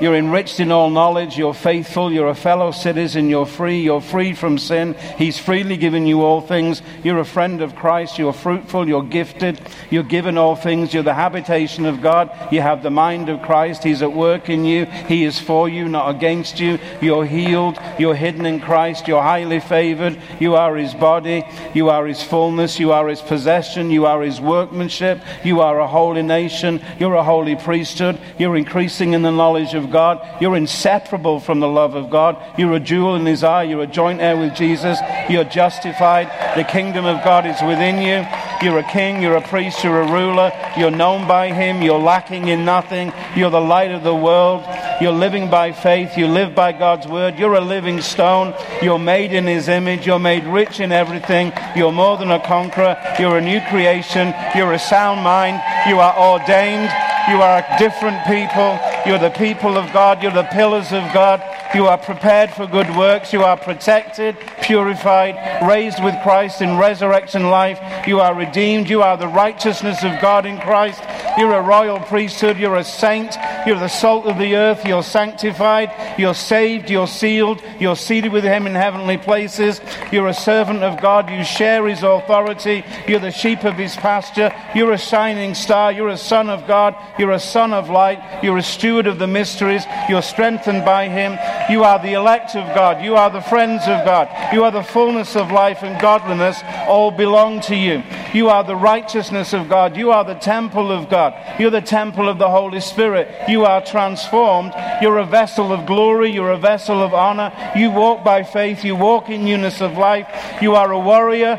You're 0.00 0.14
enriched 0.14 0.60
in 0.60 0.70
all 0.70 0.90
knowledge. 0.90 1.36
You're 1.36 1.54
faithful. 1.54 2.12
You're 2.12 2.28
a 2.28 2.34
fellow 2.34 2.70
citizen. 2.70 3.28
You're 3.28 3.46
free. 3.46 3.80
You're 3.80 4.00
freed 4.00 4.38
from 4.38 4.56
sin. 4.58 4.94
He's 5.16 5.38
freely 5.38 5.76
given 5.76 6.06
you 6.06 6.22
all 6.22 6.40
things. 6.40 6.82
You're 7.02 7.18
a 7.18 7.24
friend 7.24 7.60
of 7.60 7.74
Christ. 7.74 8.18
You're 8.18 8.32
fruitful. 8.32 8.86
You're 8.86 9.02
gifted. 9.02 9.60
You're 9.90 10.04
given 10.04 10.38
all 10.38 10.54
things. 10.54 10.94
You're 10.94 11.02
the 11.02 11.14
habitation 11.14 11.84
of 11.84 12.00
God. 12.00 12.30
You 12.52 12.60
have 12.60 12.82
the 12.82 12.90
mind 12.90 13.28
of 13.28 13.42
Christ. 13.42 13.82
He's 13.82 14.02
at 14.02 14.12
work 14.12 14.48
in 14.48 14.64
you. 14.64 14.84
He 14.84 15.24
is 15.24 15.40
for 15.40 15.68
you, 15.68 15.88
not 15.88 16.14
against 16.14 16.60
you. 16.60 16.78
You're 17.00 17.26
healed. 17.26 17.78
You're 17.98 18.14
hidden 18.14 18.46
in 18.46 18.60
Christ. 18.60 19.08
You're 19.08 19.22
highly 19.22 19.58
favored. 19.58 20.20
You 20.38 20.54
are 20.54 20.76
His 20.76 20.94
body. 20.94 21.44
You 21.74 21.90
are 21.90 22.06
His 22.06 22.22
fullness. 22.22 22.78
You 22.78 22.92
are 22.92 23.08
His 23.08 23.20
possession. 23.20 23.90
You 23.90 24.06
are 24.06 24.22
His 24.22 24.40
workmanship. 24.40 25.20
You 25.44 25.60
are 25.60 25.80
a 25.80 25.88
holy 25.88 26.22
nation. 26.22 26.80
You're 27.00 27.14
a 27.14 27.24
holy 27.24 27.56
priesthood. 27.56 28.20
You're 28.38 28.56
increasing 28.56 29.14
in 29.14 29.22
the 29.22 29.32
knowledge 29.32 29.74
of 29.74 29.87
God. 29.90 30.26
You're 30.40 30.56
inseparable 30.56 31.40
from 31.40 31.60
the 31.60 31.68
love 31.68 31.94
of 31.94 32.10
God. 32.10 32.36
You're 32.58 32.74
a 32.74 32.80
jewel 32.80 33.16
in 33.16 33.26
His 33.26 33.44
eye. 33.44 33.64
You're 33.64 33.82
a 33.82 33.86
joint 33.86 34.20
heir 34.20 34.36
with 34.36 34.54
Jesus. 34.54 34.98
You're 35.28 35.44
justified. 35.44 36.28
The 36.56 36.64
kingdom 36.64 37.04
of 37.04 37.24
God 37.24 37.46
is 37.46 37.60
within 37.62 37.96
you. 38.02 38.26
You're 38.62 38.78
a 38.78 38.90
king. 38.90 39.22
You're 39.22 39.36
a 39.36 39.42
priest. 39.42 39.84
You're 39.84 40.02
a 40.02 40.12
ruler. 40.12 40.52
You're 40.76 40.90
known 40.90 41.28
by 41.28 41.52
Him. 41.52 41.82
You're 41.82 41.98
lacking 41.98 42.48
in 42.48 42.64
nothing. 42.64 43.12
You're 43.36 43.50
the 43.50 43.60
light 43.60 43.92
of 43.92 44.02
the 44.02 44.14
world. 44.14 44.64
You're 45.00 45.12
living 45.12 45.48
by 45.48 45.72
faith. 45.72 46.18
You 46.18 46.26
live 46.26 46.54
by 46.54 46.72
God's 46.72 47.06
word. 47.06 47.38
You're 47.38 47.54
a 47.54 47.60
living 47.60 48.00
stone. 48.00 48.54
You're 48.82 48.98
made 48.98 49.32
in 49.32 49.46
His 49.46 49.68
image. 49.68 50.06
You're 50.06 50.18
made 50.18 50.44
rich 50.44 50.80
in 50.80 50.90
everything. 50.90 51.52
You're 51.76 51.92
more 51.92 52.16
than 52.16 52.30
a 52.30 52.44
conqueror. 52.44 52.96
You're 53.18 53.38
a 53.38 53.40
new 53.40 53.60
creation. 53.68 54.34
You're 54.56 54.72
a 54.72 54.78
sound 54.78 55.22
mind. 55.22 55.62
You 55.88 56.00
are 56.00 56.16
ordained. 56.18 56.90
You 57.28 57.42
are 57.42 57.58
a 57.58 57.78
different 57.78 58.24
people. 58.26 58.80
You're 59.08 59.18
the 59.18 59.30
people 59.30 59.78
of 59.78 59.90
God. 59.90 60.22
You're 60.22 60.32
the 60.32 60.42
pillars 60.52 60.92
of 60.92 61.02
God. 61.14 61.42
You 61.74 61.86
are 61.86 61.96
prepared 61.96 62.50
for 62.50 62.66
good 62.66 62.94
works. 62.94 63.32
You 63.32 63.42
are 63.42 63.56
protected, 63.56 64.36
purified, 64.60 65.66
raised 65.66 66.04
with 66.04 66.14
Christ 66.22 66.60
in 66.60 66.76
resurrection 66.76 67.48
life. 67.48 67.80
You 68.06 68.20
are 68.20 68.34
redeemed. 68.34 68.90
You 68.90 69.02
are 69.02 69.16
the 69.16 69.26
righteousness 69.26 70.04
of 70.04 70.20
God 70.20 70.44
in 70.44 70.58
Christ. 70.60 71.00
You're 71.38 71.54
a 71.54 71.62
royal 71.62 72.00
priesthood. 72.00 72.58
You're 72.58 72.76
a 72.76 72.84
saint. 72.84 73.36
You're 73.64 73.78
the 73.78 73.86
salt 73.86 74.26
of 74.26 74.38
the 74.38 74.56
earth. 74.56 74.84
You're 74.84 75.04
sanctified. 75.04 76.18
You're 76.18 76.34
saved. 76.34 76.90
You're 76.90 77.06
sealed. 77.06 77.62
You're 77.78 77.94
seated 77.94 78.32
with 78.32 78.42
Him 78.42 78.66
in 78.66 78.74
heavenly 78.74 79.18
places. 79.18 79.80
You're 80.10 80.26
a 80.26 80.34
servant 80.34 80.82
of 80.82 81.00
God. 81.00 81.30
You 81.30 81.44
share 81.44 81.86
His 81.86 82.02
authority. 82.02 82.84
You're 83.06 83.20
the 83.20 83.30
sheep 83.30 83.64
of 83.64 83.74
His 83.74 83.94
pasture. 83.94 84.52
You're 84.74 84.92
a 84.92 84.98
shining 84.98 85.54
star. 85.54 85.92
You're 85.92 86.08
a 86.08 86.16
son 86.16 86.50
of 86.50 86.66
God. 86.66 86.96
You're 87.20 87.30
a 87.30 87.38
son 87.38 87.72
of 87.72 87.88
light. 87.88 88.42
You're 88.42 88.58
a 88.58 88.62
steward 88.62 89.06
of 89.06 89.20
the 89.20 89.28
mysteries. 89.28 89.84
You're 90.08 90.22
strengthened 90.22 90.84
by 90.84 91.08
Him. 91.08 91.38
You 91.70 91.84
are 91.84 92.00
the 92.00 92.14
elect 92.14 92.56
of 92.56 92.74
God. 92.74 93.04
You 93.04 93.14
are 93.14 93.30
the 93.30 93.42
friends 93.42 93.82
of 93.82 94.04
God. 94.04 94.28
You 94.52 94.64
are 94.64 94.72
the 94.72 94.82
fullness 94.82 95.36
of 95.36 95.52
life 95.52 95.84
and 95.84 96.00
godliness. 96.00 96.60
All 96.88 97.12
belong 97.12 97.60
to 97.62 97.76
you. 97.76 98.02
You 98.34 98.50
are 98.50 98.62
the 98.62 98.76
righteousness 98.76 99.52
of 99.52 99.68
God. 99.68 99.96
You 99.96 100.10
are 100.10 100.24
the 100.24 100.34
temple 100.34 100.92
of 100.92 101.08
God. 101.08 101.34
You're 101.58 101.70
the 101.70 101.80
temple 101.80 102.28
of 102.28 102.38
the 102.38 102.48
Holy 102.48 102.80
Spirit. 102.80 103.28
You 103.48 103.64
are 103.64 103.84
transformed. 103.84 104.74
You're 105.00 105.18
a 105.18 105.26
vessel 105.26 105.72
of 105.72 105.86
glory. 105.86 106.30
You're 106.30 106.52
a 106.52 106.58
vessel 106.58 107.02
of 107.02 107.14
honor. 107.14 107.52
You 107.76 107.90
walk 107.90 108.24
by 108.24 108.42
faith. 108.42 108.84
You 108.84 108.96
walk 108.96 109.30
in 109.30 109.44
newness 109.44 109.80
of 109.80 109.96
life. 109.96 110.28
You 110.60 110.74
are 110.74 110.92
a 110.92 110.98
warrior. 110.98 111.58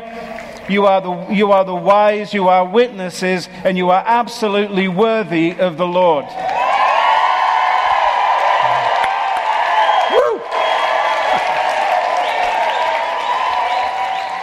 You 0.68 0.86
are, 0.86 1.00
the, 1.00 1.34
you 1.34 1.50
are 1.50 1.64
the 1.64 1.74
wise, 1.74 2.32
you 2.32 2.46
are 2.46 2.64
witnesses, 2.64 3.48
and 3.64 3.76
you 3.76 3.90
are 3.90 4.04
absolutely 4.06 4.86
worthy 4.86 5.50
of 5.58 5.76
the 5.76 5.86
Lord. 5.86 6.26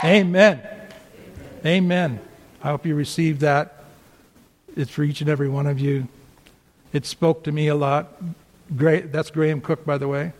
Amen. 0.04 0.77
Amen. 1.66 2.20
I 2.64 2.70
hope 2.70 2.86
you 2.86 2.94
received 2.94 3.42
that. 3.42 3.84
It's 4.76 4.92
for 4.92 5.04
each 5.04 5.22
and 5.22 5.30
every 5.30 5.50
one 5.50 5.66
of 5.66 5.80
you. 5.80 6.08
It 6.94 7.06
spoke 7.06 7.44
to 7.46 7.52
me 7.52 7.68
a 7.68 7.76
lot. 7.76 8.22
Great. 8.76 9.12
That's 9.12 9.32
Graham 9.32 9.62
Cooke, 9.62 9.84
by 9.84 9.98
the 9.98 10.08
way. 10.08 10.34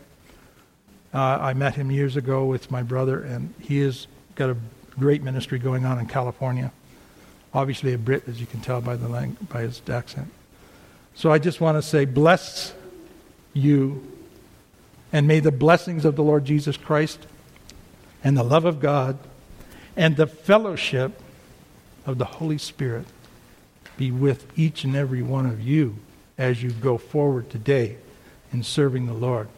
Uh, 1.12 1.18
I 1.18 1.54
met 1.54 1.74
him 1.74 1.90
years 1.90 2.16
ago 2.16 2.44
with 2.44 2.70
my 2.70 2.82
brother, 2.82 3.20
and 3.20 3.52
he 3.60 3.80
has 3.80 4.06
got 4.36 4.50
a 4.50 4.56
great 4.98 5.22
ministry 5.22 5.58
going 5.58 5.84
on 5.84 5.98
in 5.98 6.06
California. 6.06 6.70
obviously 7.52 7.94
a 7.94 7.98
Brit, 7.98 8.28
as 8.28 8.40
you 8.40 8.46
can 8.46 8.60
tell 8.60 8.80
by, 8.80 8.94
the 8.94 9.08
lang- 9.08 9.36
by 9.48 9.62
his 9.62 9.82
accent. 9.88 10.30
So 11.14 11.32
I 11.32 11.38
just 11.38 11.60
want 11.60 11.78
to 11.78 11.82
say, 11.82 12.04
bless 12.04 12.74
you, 13.54 14.06
and 15.12 15.26
may 15.26 15.40
the 15.40 15.50
blessings 15.50 16.04
of 16.04 16.14
the 16.14 16.22
Lord 16.22 16.44
Jesus 16.44 16.76
Christ 16.76 17.26
and 18.22 18.36
the 18.36 18.44
love 18.44 18.64
of 18.64 18.78
God 18.78 19.18
and 19.98 20.16
the 20.16 20.28
fellowship 20.28 21.20
of 22.06 22.18
the 22.18 22.24
Holy 22.24 22.56
Spirit 22.56 23.04
be 23.98 24.12
with 24.12 24.46
each 24.56 24.84
and 24.84 24.94
every 24.94 25.22
one 25.22 25.44
of 25.44 25.60
you 25.60 25.96
as 26.38 26.62
you 26.62 26.70
go 26.70 26.96
forward 26.96 27.50
today 27.50 27.96
in 28.52 28.62
serving 28.62 29.06
the 29.06 29.12
Lord. 29.12 29.48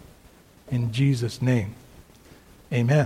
In 0.71 0.93
Jesus' 0.93 1.43
name, 1.43 1.75
amen. 2.73 2.99